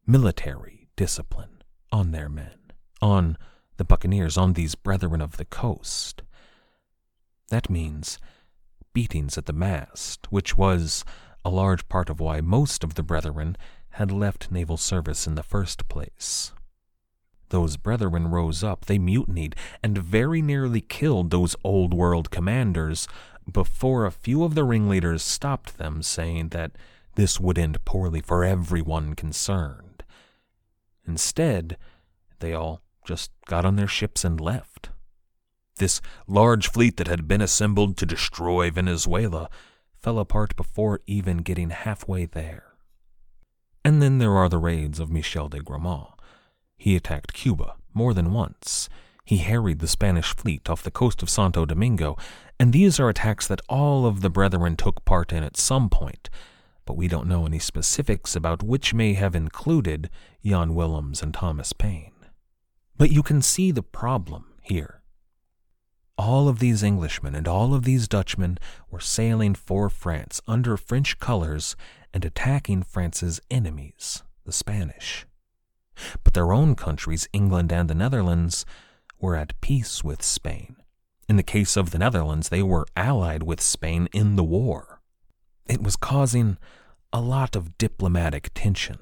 military 0.05 0.87
discipline 0.95 1.61
on 1.91 2.11
their 2.11 2.29
men, 2.29 2.71
on 3.01 3.37
the 3.75 3.83
buccaneers, 3.83 4.37
on 4.37 4.53
these 4.53 4.75
brethren 4.75 5.19
of 5.19 5.35
the 5.35 5.45
coast. 5.45 6.21
That 7.49 7.69
means 7.69 8.17
beatings 8.93 9.37
at 9.37 9.45
the 9.45 9.51
mast, 9.51 10.31
which 10.31 10.55
was 10.55 11.03
a 11.43 11.49
large 11.49 11.89
part 11.89 12.09
of 12.09 12.21
why 12.21 12.39
most 12.39 12.85
of 12.85 12.93
the 12.93 13.03
brethren 13.03 13.57
had 13.89 14.09
left 14.09 14.51
naval 14.51 14.77
service 14.77 15.27
in 15.27 15.35
the 15.35 15.43
first 15.43 15.89
place. 15.89 16.53
Those 17.49 17.77
brethren 17.77 18.29
rose 18.29 18.63
up, 18.63 18.85
they 18.85 18.99
mutinied, 18.99 19.55
and 19.81 19.97
very 19.97 20.41
nearly 20.41 20.81
killed 20.81 21.29
those 21.29 21.55
old 21.63 21.93
world 21.93 22.29
commanders 22.29 23.07
before 23.49 24.05
a 24.05 24.11
few 24.11 24.43
of 24.43 24.55
the 24.55 24.65
ringleaders 24.65 25.23
stopped 25.23 25.77
them, 25.77 26.01
saying 26.01 26.49
that 26.49 26.71
this 27.15 27.39
would 27.39 27.57
end 27.57 27.83
poorly 27.85 28.21
for 28.21 28.43
everyone 28.43 29.15
concerned. 29.15 30.03
Instead, 31.07 31.77
they 32.39 32.53
all 32.53 32.81
just 33.05 33.31
got 33.45 33.65
on 33.65 33.77
their 33.77 33.87
ships 33.87 34.25
and 34.25 34.41
left. 34.41 34.89
This 35.77 36.01
large 36.27 36.69
fleet 36.69 36.97
that 36.97 37.07
had 37.07 37.27
been 37.27 37.41
assembled 37.41 37.97
to 37.97 38.05
destroy 38.05 38.69
Venezuela 38.69 39.49
fell 39.93 40.19
apart 40.19 40.55
before 40.55 41.01
even 41.07 41.37
getting 41.37 41.69
halfway 41.69 42.25
there. 42.25 42.73
And 43.85 44.01
then 44.01 44.17
there 44.17 44.35
are 44.35 44.49
the 44.49 44.57
raids 44.57 44.99
of 44.99 45.09
Michel 45.09 45.47
de 45.47 45.59
Grammont. 45.59 46.09
He 46.77 46.95
attacked 46.95 47.33
Cuba 47.33 47.75
more 47.93 48.13
than 48.13 48.31
once. 48.31 48.87
He 49.25 49.37
harried 49.37 49.79
the 49.79 49.87
Spanish 49.87 50.33
fleet 50.35 50.69
off 50.69 50.83
the 50.83 50.91
coast 50.91 51.21
of 51.21 51.29
Santo 51.29 51.65
Domingo, 51.65 52.15
and 52.59 52.71
these 52.71 52.99
are 52.99 53.09
attacks 53.09 53.47
that 53.47 53.61
all 53.67 54.05
of 54.05 54.21
the 54.21 54.29
brethren 54.29 54.77
took 54.77 55.03
part 55.03 55.33
in 55.33 55.43
at 55.43 55.57
some 55.57 55.89
point, 55.89 56.29
but 56.85 56.95
we 56.95 57.07
don't 57.07 57.27
know 57.27 57.45
any 57.45 57.59
specifics 57.59 58.35
about 58.35 58.63
which 58.63 58.93
may 58.93 59.13
have 59.13 59.35
included 59.35 60.09
Jan 60.45 60.75
Willems 60.75 61.21
and 61.21 61.33
Thomas 61.33 61.73
Paine. 61.73 62.13
But 62.95 63.11
you 63.11 63.21
can 63.21 63.41
see 63.41 63.71
the 63.71 63.83
problem 63.83 64.53
here. 64.61 65.01
All 66.17 66.47
of 66.47 66.59
these 66.59 66.83
Englishmen 66.83 67.35
and 67.35 67.47
all 67.47 67.73
of 67.73 67.83
these 67.83 68.07
Dutchmen 68.07 68.57
were 68.89 68.99
sailing 68.99 69.53
for 69.53 69.89
France 69.89 70.41
under 70.47 70.77
French 70.77 71.19
colors 71.19 71.75
and 72.13 72.23
attacking 72.25 72.83
France's 72.83 73.39
enemies, 73.51 74.23
the 74.45 74.51
Spanish. 74.51 75.25
But 76.23 76.33
their 76.33 76.53
own 76.53 76.75
countries, 76.75 77.27
England 77.33 77.71
and 77.71 77.89
the 77.89 77.95
Netherlands, 77.95 78.65
were 79.19 79.35
at 79.35 79.59
peace 79.61 80.03
with 80.03 80.23
Spain. 80.23 80.75
In 81.27 81.35
the 81.35 81.43
case 81.43 81.75
of 81.75 81.91
the 81.91 81.99
Netherlands, 81.99 82.49
they 82.49 82.63
were 82.63 82.87
allied 82.95 83.43
with 83.43 83.59
Spain 83.61 84.07
in 84.13 84.35
the 84.35 84.43
war. 84.43 85.01
It 85.65 85.83
was 85.83 85.95
causing 85.95 86.57
a 87.11 87.19
lot 87.19 87.55
of 87.55 87.77
diplomatic 87.77 88.51
tension. 88.53 88.99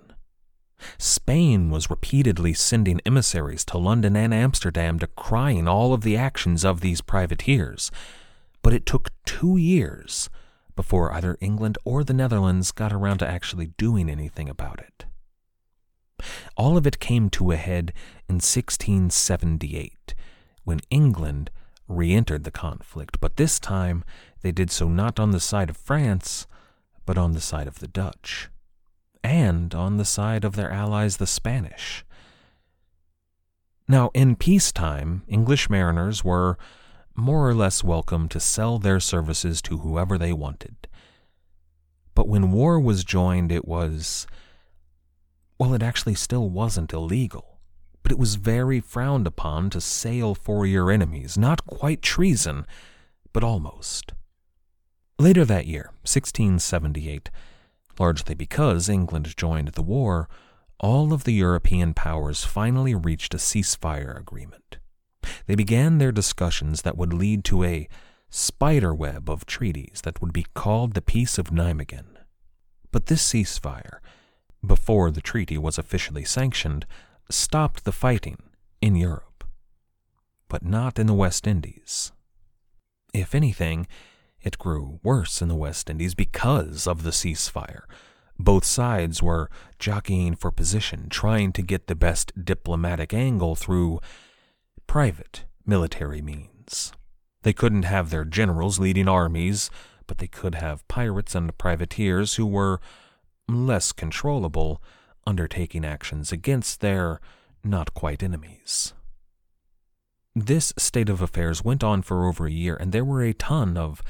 Spain 0.97 1.69
was 1.69 1.89
repeatedly 1.89 2.53
sending 2.53 2.99
emissaries 3.05 3.63
to 3.65 3.77
London 3.77 4.15
and 4.15 4.33
Amsterdam 4.33 4.97
decrying 4.97 5.67
all 5.67 5.93
of 5.93 6.01
the 6.01 6.17
actions 6.17 6.65
of 6.65 6.81
these 6.81 7.01
privateers, 7.01 7.91
but 8.61 8.73
it 8.73 8.85
took 8.85 9.11
two 9.25 9.57
years 9.57 10.29
before 10.75 11.13
either 11.13 11.37
England 11.39 11.77
or 11.85 12.03
the 12.03 12.13
Netherlands 12.13 12.71
got 12.71 12.91
around 12.91 13.19
to 13.19 13.27
actually 13.27 13.67
doing 13.77 14.09
anything 14.09 14.49
about 14.49 14.79
it. 14.79 15.05
All 16.55 16.77
of 16.77 16.87
it 16.87 16.99
came 16.99 17.29
to 17.31 17.51
a 17.51 17.55
head 17.57 17.93
in 18.27 18.35
1678, 18.35 20.13
when 20.63 20.79
England 20.89 21.51
re 21.87 22.13
entered 22.13 22.43
the 22.43 22.51
conflict, 22.51 23.19
but 23.19 23.37
this 23.37 23.59
time 23.59 24.03
they 24.41 24.51
did 24.51 24.71
so 24.71 24.87
not 24.87 25.19
on 25.19 25.31
the 25.31 25.39
side 25.39 25.69
of 25.69 25.77
France, 25.77 26.47
but 27.05 27.17
on 27.17 27.33
the 27.33 27.41
side 27.41 27.67
of 27.67 27.79
the 27.79 27.87
Dutch, 27.87 28.49
and 29.23 29.73
on 29.75 29.97
the 29.97 30.05
side 30.05 30.43
of 30.43 30.55
their 30.55 30.71
allies, 30.71 31.17
the 31.17 31.27
Spanish. 31.27 32.05
Now, 33.87 34.09
in 34.13 34.35
peacetime, 34.35 35.23
English 35.27 35.69
mariners 35.69 36.23
were 36.23 36.57
more 37.15 37.47
or 37.47 37.53
less 37.53 37.83
welcome 37.83 38.27
to 38.29 38.39
sell 38.39 38.79
their 38.79 38.99
services 38.99 39.61
to 39.61 39.79
whoever 39.79 40.17
they 40.17 40.33
wanted. 40.33 40.87
But 42.15 42.27
when 42.27 42.51
war 42.51 42.79
was 42.79 43.03
joined, 43.03 43.51
it 43.51 43.67
was 43.67 44.25
well, 45.57 45.73
it 45.73 45.83
actually 45.83 46.15
still 46.15 46.49
wasn't 46.49 46.93
illegal, 46.93 47.59
but 48.03 48.11
it 48.11 48.19
was 48.19 48.35
very 48.35 48.79
frowned 48.79 49.25
upon 49.25 49.69
to 49.71 49.81
sail 49.81 50.35
for 50.35 50.65
your 50.65 50.91
enemies. 50.91 51.37
Not 51.37 51.65
quite 51.65 52.01
treason, 52.01 52.65
but 53.33 53.43
almost. 53.43 54.13
Later 55.17 55.45
that 55.45 55.65
year, 55.65 55.91
1678, 56.03 57.31
largely 57.97 58.35
because 58.35 58.89
England 58.89 59.35
joined 59.37 59.69
the 59.69 59.81
war, 59.81 60.27
all 60.79 61.13
of 61.13 61.23
the 61.23 61.33
European 61.33 61.93
powers 61.93 62.43
finally 62.43 62.93
reached 62.93 63.33
a 63.33 63.37
ceasefire 63.37 64.19
agreement. 64.19 64.77
They 65.47 65.55
began 65.55 65.97
their 65.97 66.11
discussions 66.11 66.81
that 66.81 66.97
would 66.97 67.13
lead 67.13 67.45
to 67.45 67.63
a 67.63 67.87
spider 68.29 68.93
web 68.93 69.29
of 69.29 69.45
treaties 69.45 70.01
that 70.03 70.21
would 70.21 70.33
be 70.33 70.45
called 70.53 70.93
the 70.93 71.01
Peace 71.01 71.37
of 71.37 71.47
Nijmegen. 71.49 72.17
But 72.91 73.05
this 73.05 73.23
ceasefire 73.27 73.99
before 74.65 75.11
the 75.11 75.21
treaty 75.21 75.57
was 75.57 75.77
officially 75.77 76.25
sanctioned, 76.25 76.85
stopped 77.29 77.83
the 77.83 77.91
fighting 77.91 78.37
in 78.81 78.95
Europe, 78.95 79.43
but 80.47 80.63
not 80.63 80.99
in 80.99 81.07
the 81.07 81.13
West 81.13 81.47
Indies. 81.47 82.11
If 83.13 83.33
anything, 83.33 83.87
it 84.41 84.57
grew 84.57 84.99
worse 85.03 85.41
in 85.41 85.47
the 85.47 85.55
West 85.55 85.89
Indies 85.89 86.13
because 86.13 86.85
of 86.85 87.03
the 87.03 87.11
ceasefire. 87.11 87.83
Both 88.37 88.65
sides 88.65 89.23
were 89.23 89.49
jockeying 89.79 90.35
for 90.35 90.51
position, 90.51 91.07
trying 91.09 91.53
to 91.53 91.61
get 91.61 91.87
the 91.87 91.95
best 91.95 92.31
diplomatic 92.43 93.13
angle 93.13 93.55
through 93.55 94.01
private 94.87 95.45
military 95.65 96.21
means. 96.21 96.91
They 97.43 97.53
couldn't 97.53 97.83
have 97.83 98.09
their 98.09 98.25
generals 98.25 98.79
leading 98.79 99.07
armies, 99.07 99.69
but 100.07 100.17
they 100.17 100.27
could 100.27 100.55
have 100.55 100.87
pirates 100.87 101.33
and 101.33 101.57
privateers 101.57 102.35
who 102.35 102.45
were 102.45 102.79
less 103.47 103.91
controllable, 103.91 104.81
undertaking 105.25 105.85
actions 105.85 106.31
against 106.31 106.81
their 106.81 107.19
not 107.63 107.93
quite 107.93 108.23
enemies. 108.23 108.93
This 110.35 110.73
state 110.77 111.09
of 111.09 111.21
affairs 111.21 111.63
went 111.63 111.83
on 111.83 112.01
for 112.01 112.27
over 112.27 112.45
a 112.45 112.51
year, 112.51 112.75
and 112.75 112.91
there 112.91 113.05
were 113.05 113.23
a 113.23 113.33
ton 113.33 113.77
of 113.77 114.01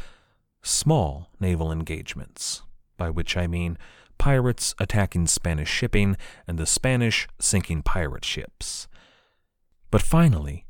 small 0.64 1.30
naval 1.40 1.72
engagements, 1.72 2.64
by 2.98 3.10
which 3.10 3.38
I 3.38 3.48
mean 3.48 3.78
pirates 4.18 4.74
attacking 4.80 5.28
Spanish 5.28 5.70
shipping 5.70 6.18
and 6.48 6.58
the 6.58 6.66
Spanish 6.66 7.28
sinking 7.40 7.84
pirate 7.84 8.26
ships. 8.26 8.88
But 9.92 10.02
finally, 10.02 10.66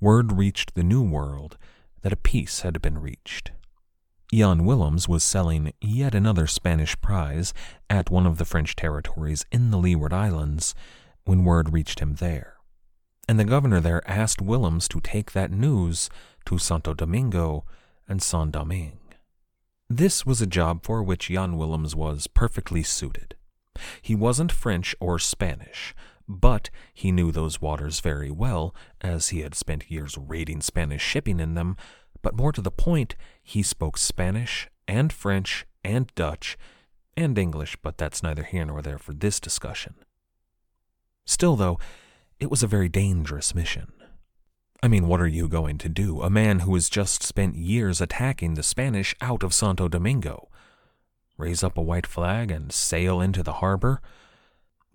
word 0.00 0.32
reached 0.32 0.74
the 0.74 0.82
New 0.82 1.02
World 1.02 1.58
that 2.02 2.12
a 2.12 2.16
peace 2.16 2.60
had 2.60 2.80
been 2.80 2.98
reached. 2.98 3.50
Jan 4.34 4.64
Willems 4.64 5.08
was 5.08 5.22
selling 5.22 5.72
yet 5.80 6.12
another 6.12 6.48
Spanish 6.48 7.00
prize 7.00 7.54
at 7.88 8.10
one 8.10 8.26
of 8.26 8.36
the 8.36 8.44
French 8.44 8.74
territories 8.74 9.46
in 9.52 9.70
the 9.70 9.78
Leeward 9.78 10.12
Islands 10.12 10.74
when 11.24 11.44
word 11.44 11.72
reached 11.72 12.00
him 12.00 12.16
there. 12.16 12.54
And 13.28 13.38
the 13.38 13.44
governor 13.44 13.78
there 13.78 14.02
asked 14.10 14.42
Willems 14.42 14.88
to 14.88 15.00
take 15.00 15.32
that 15.32 15.52
news 15.52 16.10
to 16.46 16.58
Santo 16.58 16.94
Domingo 16.94 17.64
and 18.08 18.20
Saint 18.20 18.50
Domingue. 18.50 18.98
This 19.88 20.26
was 20.26 20.42
a 20.42 20.48
job 20.48 20.84
for 20.84 21.00
which 21.00 21.28
Jan 21.28 21.56
Willems 21.56 21.94
was 21.94 22.26
perfectly 22.26 22.82
suited. 22.82 23.36
He 24.02 24.16
wasn't 24.16 24.50
French 24.50 24.96
or 24.98 25.20
Spanish, 25.20 25.94
but 26.26 26.70
he 26.92 27.12
knew 27.12 27.30
those 27.30 27.60
waters 27.60 28.00
very 28.00 28.32
well, 28.32 28.74
as 29.00 29.28
he 29.28 29.42
had 29.42 29.54
spent 29.54 29.92
years 29.92 30.18
raiding 30.18 30.60
Spanish 30.60 31.02
shipping 31.02 31.38
in 31.38 31.54
them 31.54 31.76
but 32.24 32.34
more 32.34 32.50
to 32.50 32.62
the 32.62 32.70
point, 32.70 33.14
he 33.42 33.62
spoke 33.62 33.98
Spanish 33.98 34.68
and 34.88 35.12
French 35.12 35.66
and 35.84 36.12
Dutch 36.14 36.56
and 37.16 37.38
English, 37.38 37.76
but 37.82 37.98
that's 37.98 38.22
neither 38.22 38.42
here 38.42 38.64
nor 38.64 38.80
there 38.82 38.98
for 38.98 39.12
this 39.12 39.38
discussion. 39.38 39.94
Still, 41.26 41.54
though, 41.54 41.78
it 42.40 42.50
was 42.50 42.62
a 42.62 42.66
very 42.66 42.88
dangerous 42.88 43.54
mission. 43.54 43.92
I 44.82 44.88
mean, 44.88 45.06
what 45.06 45.20
are 45.20 45.26
you 45.26 45.48
going 45.48 45.78
to 45.78 45.88
do? 45.88 46.22
A 46.22 46.30
man 46.30 46.60
who 46.60 46.74
has 46.74 46.88
just 46.88 47.22
spent 47.22 47.56
years 47.56 48.00
attacking 48.00 48.54
the 48.54 48.62
Spanish 48.62 49.14
out 49.20 49.42
of 49.42 49.54
Santo 49.54 49.86
Domingo. 49.86 50.48
Raise 51.36 51.62
up 51.62 51.76
a 51.76 51.82
white 51.82 52.06
flag 52.06 52.50
and 52.50 52.72
sail 52.72 53.20
into 53.20 53.42
the 53.42 53.54
harbor? 53.54 54.00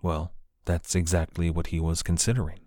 Well, 0.02 0.32
that's 0.64 0.94
exactly 0.94 1.48
what 1.48 1.68
he 1.68 1.78
was 1.78 2.02
considering. 2.02 2.60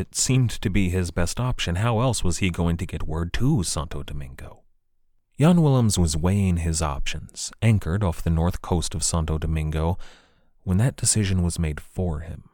It 0.00 0.14
seemed 0.14 0.48
to 0.62 0.70
be 0.70 0.88
his 0.88 1.10
best 1.10 1.38
option. 1.38 1.74
How 1.74 2.00
else 2.00 2.24
was 2.24 2.38
he 2.38 2.48
going 2.48 2.78
to 2.78 2.86
get 2.86 3.06
word 3.06 3.34
to 3.34 3.62
Santo 3.62 4.02
Domingo? 4.02 4.62
Jan 5.38 5.60
Willems 5.60 5.98
was 5.98 6.16
weighing 6.16 6.56
his 6.56 6.80
options, 6.80 7.52
anchored 7.60 8.02
off 8.02 8.22
the 8.22 8.30
north 8.30 8.62
coast 8.62 8.94
of 8.94 9.02
Santo 9.02 9.36
Domingo, 9.36 9.98
when 10.62 10.78
that 10.78 10.96
decision 10.96 11.42
was 11.42 11.58
made 11.58 11.82
for 11.82 12.20
him. 12.20 12.48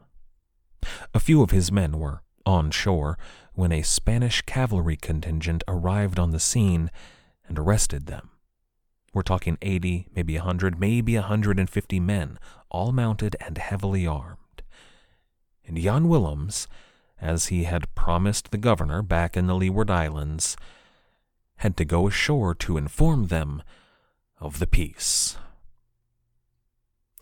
A 1.13 1.21
few 1.21 1.41
of 1.41 1.51
his 1.51 1.71
men 1.71 1.99
were 1.99 2.21
on 2.45 2.69
shore 2.69 3.17
when 3.53 3.71
a 3.71 3.81
Spanish 3.81 4.41
cavalry 4.41 4.97
contingent 4.97 5.63
arrived 5.69 6.19
on 6.19 6.31
the 6.31 6.41
scene 6.41 6.91
and 7.47 7.57
arrested 7.57 8.07
them. 8.07 8.29
We're 9.13 9.21
talking 9.21 9.57
80, 9.61 10.09
maybe 10.13 10.35
a 10.35 10.39
100, 10.39 10.81
maybe 10.81 11.15
a 11.15 11.21
150 11.21 11.99
men, 12.01 12.39
all 12.69 12.91
mounted 12.91 13.37
and 13.39 13.57
heavily 13.57 14.05
armed. 14.05 14.63
And 15.65 15.77
Jan 15.77 16.09
Willems, 16.09 16.67
as 17.21 17.47
he 17.47 17.63
had 17.63 17.93
promised 17.95 18.51
the 18.51 18.57
governor 18.57 19.01
back 19.01 19.35
in 19.35 19.47
the 19.47 19.55
Leeward 19.55 19.89
Islands, 19.89 20.55
had 21.57 21.75
to 21.77 21.85
go 21.85 22.07
ashore 22.07 22.53
to 22.55 22.77
inform 22.77 23.27
them 23.27 23.63
of 24.39 24.59
the 24.59 24.67
peace. 24.67 25.37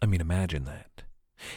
I 0.02 0.06
mean, 0.06 0.22
imagine 0.22 0.66
that. 0.66 1.04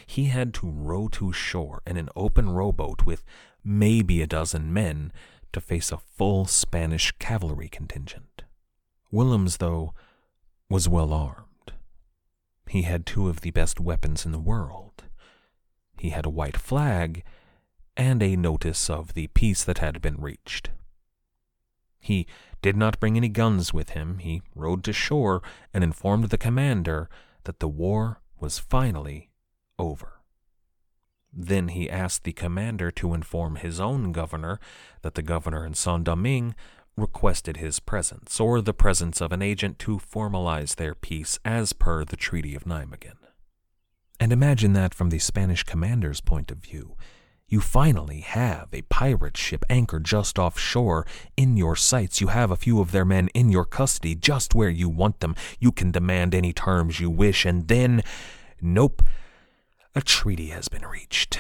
He 0.07 0.27
had 0.27 0.55
to 0.55 0.71
row 0.71 1.09
to 1.09 1.33
shore 1.33 1.83
in 1.87 1.97
an 1.97 2.09
open 2.15 2.51
rowboat 2.51 3.05
with 3.07 3.25
maybe 3.65 4.23
a 4.23 4.27
dozen 4.27 4.73
men 4.73 5.13
to 5.53 5.61
face 5.61 5.91
a 5.91 5.99
full 5.99 6.47
Spanish 6.47 7.13
cavalry 7.19 7.69
contingent. 7.69 8.43
Willems, 9.11 9.57
though, 9.57 9.95
was 10.69 10.89
well 10.89 11.13
armed. 11.13 11.73
He 12.69 12.83
had 12.83 13.07
two 13.07 13.29
of 13.29 13.41
the 13.41 13.51
best 13.51 13.81
weapons 13.81 14.27
in 14.27 14.33
the 14.33 14.39
world. 14.39 15.05
He 15.99 16.11
had 16.11 16.27
a 16.27 16.31
white 16.31 16.57
flag 16.57 17.25
and 17.99 18.23
a 18.23 18.37
notice 18.37 18.89
of 18.89 19.13
the 19.15 19.27
peace 19.27 19.65
that 19.65 19.79
had 19.79 20.01
been 20.01 20.17
reached. 20.17 20.71
He 21.99 22.27
did 22.63 22.77
not 22.77 23.01
bring 23.01 23.17
any 23.17 23.29
guns 23.29 23.75
with 23.75 23.91
him. 23.91 24.19
He 24.19 24.41
rowed 24.55 24.85
to 24.85 24.93
shore 24.93 25.43
and 25.75 25.83
informed 25.83 26.31
the 26.31 26.39
commander 26.39 27.11
that 27.43 27.59
the 27.59 27.69
war 27.69 28.21
was 28.39 28.59
finally 28.59 29.31
over. 29.79 30.21
Then 31.33 31.69
he 31.69 31.91
asked 31.91 32.25
the 32.25 32.33
commander 32.33 32.91
to 32.93 33.15
inform 33.15 33.57
his 33.57 33.81
own 33.81 34.13
governor 34.13 34.61
that 35.03 35.15
the 35.15 35.23
governor 35.23 35.67
in 35.67 35.75
Saint 35.75 36.05
Domingue 36.05 36.55
requested 36.97 37.59
his 37.59 37.81
presence, 37.81 38.41
or 38.41 38.61
the 38.61 38.75
presence 38.75 39.21
of 39.21 39.33
an 39.33 39.43
agent 39.43 39.79
to 39.81 39.99
formalize 39.99 40.77
their 40.77 40.95
peace 40.95 41.39
as 41.45 41.73
per 41.73 42.05
the 42.05 42.17
Treaty 42.17 42.55
of 42.55 42.65
Nijmegen. 42.65 43.19
And 44.19 44.33
imagine 44.33 44.73
that 44.73 44.95
from 44.95 45.11
the 45.11 45.21
Spanish 45.21 45.63
commander's 45.63 46.21
point 46.21 46.51
of 46.51 46.59
view. 46.59 46.97
You 47.51 47.61
finally 47.61 48.21
have 48.21 48.69
a 48.75 48.83
pirate 48.83 49.39
ship 49.39 49.65
anchored 49.71 50.05
just 50.05 50.39
offshore 50.39 51.07
in 51.35 51.57
your 51.57 51.77
sights. 51.77 52.21
You 52.21 52.27
have 52.27 52.51
a 52.51 52.57
few 52.57 52.79
of 52.79 52.93
their 52.93 53.07
men 53.07 53.29
in 53.29 53.51
your 53.51 53.65
custody 53.65 54.15
just 54.15 54.55
where 54.55 54.69
you 54.69 54.91
want 54.91 55.21
them. 55.21 55.35
You 55.59 55.73
can 55.73 55.91
demand 55.91 56.35
any 56.35 56.53
terms 56.53 57.01
you 57.01 57.09
wish, 57.09 57.47
and 57.47 57.67
then, 57.67 58.03
nope, 58.61 59.03
a 59.95 60.03
treaty 60.03 60.49
has 60.49 60.69
been 60.69 60.85
reached. 60.85 61.39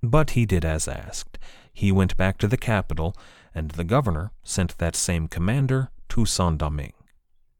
But 0.00 0.30
he 0.30 0.46
did 0.46 0.64
as 0.64 0.86
asked. 0.86 1.36
He 1.72 1.90
went 1.90 2.16
back 2.16 2.38
to 2.38 2.46
the 2.46 2.56
capital, 2.56 3.16
and 3.52 3.72
the 3.72 3.82
governor 3.82 4.30
sent 4.44 4.78
that 4.78 4.94
same 4.94 5.26
commander 5.26 5.90
to 6.10 6.24
Saint 6.24 6.58
Domingue. 6.58 6.92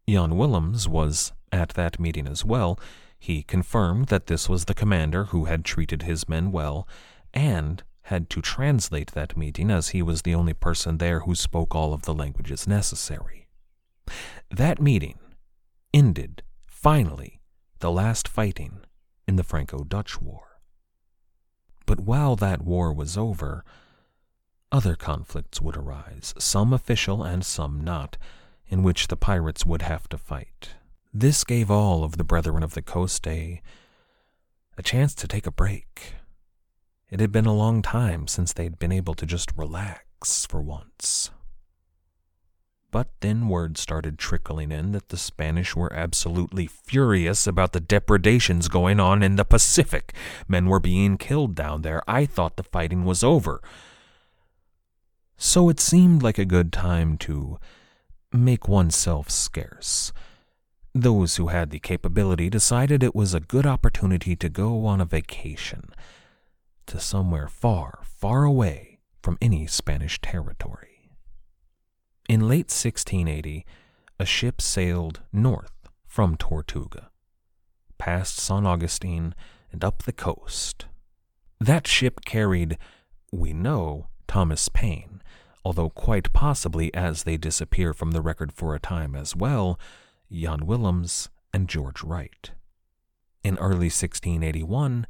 Jan 0.09 0.37
Willems 0.37 0.87
was 0.89 1.33
at 1.51 1.71
that 1.71 1.99
meeting 1.99 2.29
as 2.29 2.45
well. 2.45 2.79
He 3.25 3.43
confirmed 3.43 4.09
that 4.09 4.27
this 4.27 4.51
was 4.51 4.67
the 4.67 4.75
commander 4.75 5.25
who 5.25 5.47
had 5.47 5.65
treated 5.65 6.03
his 6.03 6.29
men 6.29 6.53
well, 6.53 6.87
and 7.33 7.83
had 8.03 8.29
to 8.29 8.43
translate 8.43 9.13
that 9.13 9.35
meeting 9.35 9.71
as 9.71 9.89
he 9.89 10.03
was 10.03 10.21
the 10.21 10.35
only 10.35 10.53
person 10.53 10.99
there 10.99 11.21
who 11.21 11.35
spoke 11.35 11.75
all 11.75 11.95
of 11.95 12.03
the 12.03 12.13
languages 12.13 12.69
necessary. 12.69 13.49
That 14.51 14.79
meeting 14.79 15.19
ended, 15.95 16.43
finally, 16.67 17.41
the 17.79 17.91
last 17.91 18.29
fighting 18.29 18.81
in 19.27 19.37
the 19.37 19.43
Franco 19.43 19.85
Dutch 19.85 20.21
War. 20.21 20.61
But 21.87 22.01
while 22.01 22.37
that 22.37 22.61
war 22.61 22.93
was 22.93 23.17
over, 23.17 23.65
other 24.71 24.97
conflicts 24.97 25.63
would 25.63 25.79
arise, 25.79 26.35
some 26.37 26.75
official 26.75 27.23
and 27.23 27.43
some 27.43 27.81
not, 27.81 28.19
in 28.67 28.83
which 28.83 29.09
the 29.09 29.17
pirates 29.17 29.65
would 29.65 29.81
have 29.81 30.11
to 30.11 30.19
fight. 30.19 30.75
This 31.17 31.45
gave 31.45 31.71
all 31.71 32.03
of 32.03 32.17
the 32.17 32.25
Brethren 32.25 32.65
of 32.65 32.75
the 32.75 32.83
Coast 32.83 33.25
a, 33.29 33.63
chance 34.83 35.15
to 35.15 35.29
take 35.29 35.47
a 35.47 35.53
break. 35.53 36.15
It 37.09 37.21
had 37.21 37.31
been 37.31 37.47
a 37.47 37.55
long 37.55 37.83
time 37.83 38.27
since 38.27 38.53
they'd 38.53 38.81
been 38.81 38.91
able 38.91 39.15
to 39.15 39.25
just 39.25 39.57
relax 39.57 40.45
for 40.45 40.61
once. 40.61 41.31
But 42.91 43.11
then 43.21 43.49
word 43.49 43.79
started 43.79 44.19
trickling 44.19 44.73
in 44.73 44.91
that 44.91 45.11
the 45.11 45.17
Spanish 45.17 45.77
were 45.77 45.93
absolutely 45.93 46.67
furious 46.67 47.47
about 47.47 47.75
the 47.75 47.81
depredations 47.81 48.67
going 48.67 48.99
on 48.99 49.23
in 49.23 49.37
the 49.37 49.45
Pacific. 49.45 50.15
Men 50.49 50.67
were 50.67 50.81
being 50.81 51.17
killed 51.17 51.55
down 51.55 51.83
there. 51.83 52.03
I 52.09 52.27
thought 52.27 52.57
the 52.57 52.65
fighting 52.65 53.05
was 53.05 53.23
over. 53.23 53.63
So 55.37 55.69
it 55.69 55.79
seemed 55.79 56.25
like 56.25 56.39
a 56.39 56.45
good 56.45 56.73
time 56.73 57.19
to 57.19 57.61
make 58.33 58.67
oneself 58.67 59.31
scarce. 59.31 60.13
Those 60.95 61.37
who 61.37 61.49
had 61.49 61.71
the 61.71 61.81
capability 61.81 62.49
decided 62.49 63.03
it 63.03 63.17
was 63.17 63.35
a 63.35 63.41
good 63.41 63.67
opportunity 63.67 64.37
to 64.37 64.49
go 64.49 64.87
on 64.87 65.01
a 65.01 65.05
vacation 65.05 65.89
to 66.87 67.01
somewhere 67.01 67.49
far, 67.49 68.01
far 68.05 68.45
away 68.45 69.01
from 69.21 69.37
any 69.41 69.67
Spanish 69.67 70.21
territory. 70.21 71.11
In 72.29 72.43
late 72.49 72.71
1680, 72.71 73.67
a 74.21 74.25
ship 74.25 74.61
sailed 74.61 75.23
north 75.33 75.89
from 76.07 76.37
Tortuga, 76.37 77.11
past 77.99 78.39
San 78.39 78.65
Augustine, 78.65 79.35
and 79.73 79.83
up 79.83 80.05
the 80.05 80.13
coast. 80.13 80.87
That 81.59 81.89
ship 81.89 82.25
carried, 82.25 82.79
we 83.33 83.53
know, 83.53 84.07
Thomas 84.29 84.69
Paine, 84.69 85.23
although 85.65 85.91
quite 85.91 86.33
possibly 86.33 86.95
as 86.95 87.25
they 87.25 87.37
disappear 87.37 87.93
from 87.93 88.13
the 88.13 88.23
record 88.23 88.53
for 88.53 88.77
a 88.77 88.81
time 88.81 89.17
as 89.17 89.35
well, 89.35 89.79
Jan 90.35 90.67
Willems 90.67 91.31
and 91.53 91.69
George 91.69 92.03
Wright. 92.03 92.51
In 93.45 93.57
early 93.59 93.87
1681, 93.87 95.07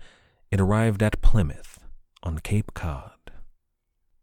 it 0.51 0.61
arrived 0.61 1.03
at 1.03 1.22
Plymouth 1.22 1.81
on 2.22 2.41
Cape 2.41 2.75
Cod. 2.75 3.11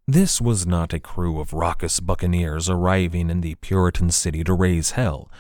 This 0.08 0.40
was 0.40 0.68
not 0.68 0.94
a 0.94 1.00
crew 1.00 1.40
of 1.40 1.54
raucous 1.54 2.00
buccaneers 2.00 2.70
arriving 2.70 3.30
in 3.30 3.42
the 3.42 3.56
Puritan 3.56 4.12
city 4.12 4.44
to 4.44 4.54
raise 4.54 4.92
hell. 4.92 5.32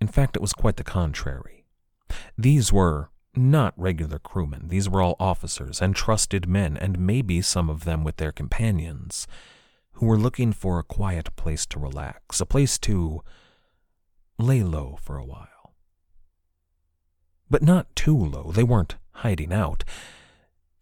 In 0.00 0.08
fact, 0.08 0.36
it 0.36 0.42
was 0.42 0.52
quite 0.52 0.76
the 0.76 0.84
contrary. 0.84 1.66
These 2.36 2.72
were 2.72 3.10
not 3.36 3.74
regular 3.76 4.18
crewmen. 4.18 4.68
These 4.68 4.88
were 4.88 5.02
all 5.02 5.16
officers 5.20 5.80
and 5.80 5.94
trusted 5.94 6.48
men, 6.48 6.76
and 6.76 6.98
maybe 6.98 7.42
some 7.42 7.70
of 7.70 7.84
them 7.84 8.02
with 8.02 8.16
their 8.16 8.32
companions 8.32 9.28
who 9.92 10.06
were 10.06 10.18
looking 10.18 10.52
for 10.52 10.78
a 10.78 10.84
quiet 10.84 11.36
place 11.36 11.66
to 11.66 11.78
relax, 11.78 12.40
a 12.40 12.46
place 12.46 12.78
to 12.78 13.22
lay 14.40 14.62
low 14.62 14.98
for 15.02 15.16
a 15.16 15.24
while. 15.24 15.74
But 17.48 17.62
not 17.62 17.94
too 17.96 18.16
low, 18.16 18.52
they 18.52 18.62
weren't 18.62 18.96
hiding 19.12 19.52
out. 19.52 19.84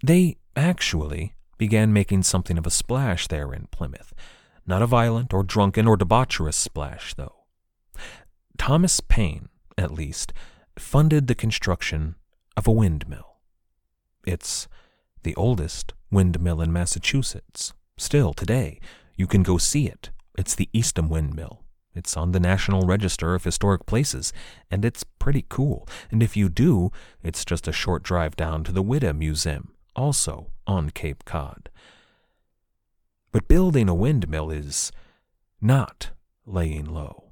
They 0.03 0.37
actually 0.55 1.35
began 1.57 1.93
making 1.93 2.23
something 2.23 2.59
of 2.59 2.67
a 2.67 2.71
splash 2.71 3.27
there 3.27 3.53
in 3.53 3.69
Plymouth. 3.71 4.13
Not 4.67 4.83
a 4.83 4.87
violent 4.87 5.33
or 5.33 5.43
drunken 5.43 5.89
or 5.89 5.97
debaucherous 5.97 6.55
splash, 6.55 7.15
though. 7.15 7.45
Thomas 8.59 9.01
Paine, 9.01 9.49
at 9.77 9.93
least, 9.93 10.33
funded 10.79 11.27
the 11.27 11.35
construction 11.35 12.17
of 12.57 12.67
a 12.67 12.73
windmill. 12.73 13.39
It's 14.27 14.69
the 15.23 15.35
oldest 15.37 15.95
windmill 16.11 16.61
in 16.61 16.73
Massachusetts, 16.73 17.73
still 17.97 18.33
today, 18.33 18.81
you 19.17 19.27
can 19.27 19.43
go 19.43 19.59
see 19.59 19.87
it. 19.87 20.11
It's 20.37 20.55
the 20.55 20.69
Eastham 20.73 21.09
Windmill. 21.09 21.65
It's 21.95 22.17
on 22.17 22.33
the 22.33 22.41
National 22.41 22.83
Register 22.83 23.35
of 23.35 23.45
Historic 23.45 23.87
Places, 23.87 24.33
and 24.71 24.85
it's 24.85 25.05
pretty 25.05 25.45
cool. 25.49 25.89
And 26.11 26.23
if 26.23 26.37
you 26.37 26.49
do, 26.49 26.91
it's 27.23 27.45
just 27.45 27.67
a 27.67 27.73
short 27.73 28.03
drive 28.03 28.37
down 28.37 28.63
to 28.65 28.73
the 28.73 28.83
Whydah 28.83 29.15
Museum, 29.15 29.73
also 29.97 30.53
on 30.67 30.91
Cape 30.91 31.25
Cod. 31.25 31.71
But 33.33 33.49
building 33.49 33.89
a 33.89 33.95
windmill 33.95 34.51
is 34.51 34.93
not 35.61 36.11
laying 36.47 36.85
low. 36.85 37.25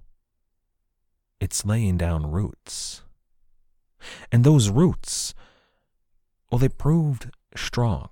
It's 1.41 1.65
laying 1.65 1.97
down 1.97 2.31
roots. 2.31 3.03
And 4.33 4.43
those 4.43 4.71
roots, 4.71 5.35
well, 6.51 6.59
they 6.59 6.69
proved 6.69 7.31
strong. 7.57 8.09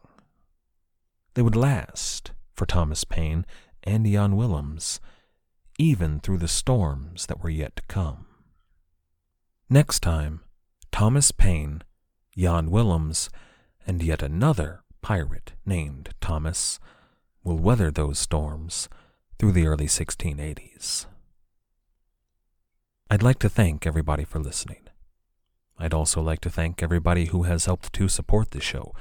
They 1.35 1.43
would 1.43 1.57
last 1.57 2.33
for 2.55 2.67
Thomas 2.67 3.05
Paine 3.05 3.45
and 3.83 4.07
Jan 4.07 4.37
Willems, 4.37 5.01
even 5.79 6.21
through 6.21 6.39
the 6.39 6.49
storms 6.49 7.27
that 7.27 7.43
were 7.43 7.51
yet 7.51 7.77
to 7.77 7.83
come. 7.89 8.27
Next 9.69 10.01
time, 10.01 10.41
Thomas 10.93 11.33
Paine, 11.33 11.83
Jan 12.37 12.71
Willems, 12.71 13.31
and 13.87 14.03
yet 14.03 14.23
another 14.23 14.83
pirate 15.03 15.53
named 15.67 16.11
Thomas 16.21 16.79
will 17.43 17.59
weather 17.59 17.91
those 17.91 18.19
storms 18.19 18.89
through 19.39 19.53
the 19.53 19.67
early 19.67 19.87
1680s. 19.87 21.07
I'd 23.11 23.23
like 23.23 23.39
to 23.41 23.49
thank 23.49 23.87
everybody 23.87 24.25
for 24.25 24.39
listening. 24.39 24.89
I'd 25.79 25.95
also 25.95 26.23
like 26.23 26.41
to 26.41 26.51
thank 26.51 26.83
everybody 26.83 27.27
who 27.27 27.43
has 27.43 27.67
helped 27.67 27.93
to 27.93 28.09
support 28.09 28.53
the 28.53 28.61
show, 28.61 28.95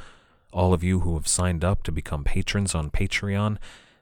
all 0.51 0.73
of 0.73 0.83
you 0.83 1.01
who 1.01 1.13
have 1.15 1.27
signed 1.27 1.63
up 1.63 1.83
to 1.83 1.91
become 1.91 2.23
patrons 2.23 2.75
on 2.75 2.89
Patreon, 2.89 3.57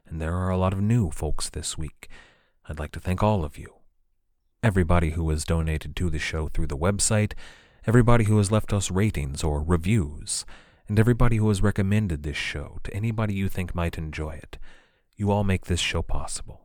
and 0.08 0.22
there 0.22 0.36
are 0.36 0.50
a 0.50 0.58
lot 0.58 0.74
of 0.74 0.82
new 0.82 1.12
folks 1.12 1.50
this 1.50 1.78
week. 1.78 2.10
I'd 2.72 2.80
like 2.80 2.94
to 2.94 3.02
thank 3.02 3.22
all 3.22 3.44
of 3.44 3.58
you. 3.58 3.74
Everybody 4.64 5.10
who 5.10 5.30
has 5.30 5.44
donated 5.44 5.94
to 5.98 6.10
the 6.10 6.20
show 6.20 6.48
through 6.48 6.68
the 6.68 6.78
website, 6.78 7.34
everybody 7.86 8.24
who 8.24 8.38
has 8.38 8.50
left 8.50 8.72
us 8.72 8.90
ratings 8.90 9.44
or 9.44 9.62
reviews, 9.62 10.46
and 10.88 10.98
everybody 10.98 11.36
who 11.36 11.50
has 11.50 11.62
recommended 11.62 12.24
this 12.24 12.38
show 12.38 12.80
to 12.86 12.94
anybody 12.94 13.34
you 13.34 13.50
think 13.50 13.76
might 13.76 13.98
enjoy 13.98 14.36
it. 14.36 14.58
You 15.18 15.32
all 15.32 15.44
make 15.44 15.66
this 15.66 15.82
show 15.82 16.02
possible. 16.02 16.62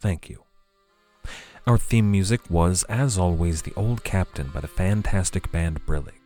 Thank 0.00 0.30
you. 0.30 0.44
Our 1.66 1.76
theme 1.76 2.10
music 2.10 2.40
was, 2.48 2.84
as 2.84 3.18
always, 3.18 3.60
The 3.60 3.74
Old 3.76 4.04
Captain 4.04 4.48
by 4.48 4.60
the 4.60 4.66
fantastic 4.66 5.52
band 5.52 5.84
Brillig. 5.84 6.17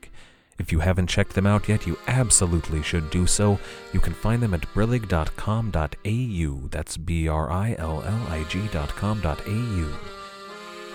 If 0.59 0.71
you 0.71 0.81
haven't 0.81 1.09
checked 1.09 1.35
them 1.35 1.47
out 1.47 1.69
yet, 1.69 1.87
you 1.87 1.99
absolutely 2.07 2.83
should 2.83 3.09
do 3.11 3.27
so. 3.27 3.59
You 3.93 4.01
can 4.01 4.13
find 4.13 4.43
them 4.43 4.55
at 4.55 4.63
brillig.com.au. 4.75 6.69
That's 6.69 6.97
B 6.97 7.29
R 7.29 7.51
I 7.51 7.75
L 7.79 8.03
L 8.03 8.27
I 8.29 8.45
G.com.au. 8.45 9.99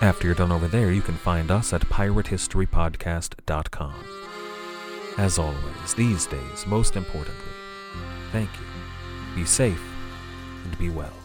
After 0.00 0.26
you're 0.26 0.36
done 0.36 0.52
over 0.52 0.68
there, 0.68 0.92
you 0.92 1.02
can 1.02 1.16
find 1.16 1.50
us 1.50 1.72
at 1.72 1.80
piratehistorypodcast.com. 1.82 3.94
As 5.18 5.40
always, 5.40 5.94
these 5.96 6.26
days, 6.26 6.64
most 6.66 6.94
importantly, 6.94 7.52
thank 8.30 8.48
you. 8.54 8.64
Be 9.34 9.44
safe 9.44 9.82
and 10.64 10.78
be 10.78 10.90
well. 10.90 11.17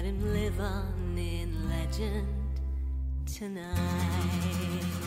Let 0.00 0.08
him 0.08 0.32
live 0.32 0.58
on 0.60 1.18
in 1.18 1.68
legend 1.68 2.26
tonight. 3.26 4.99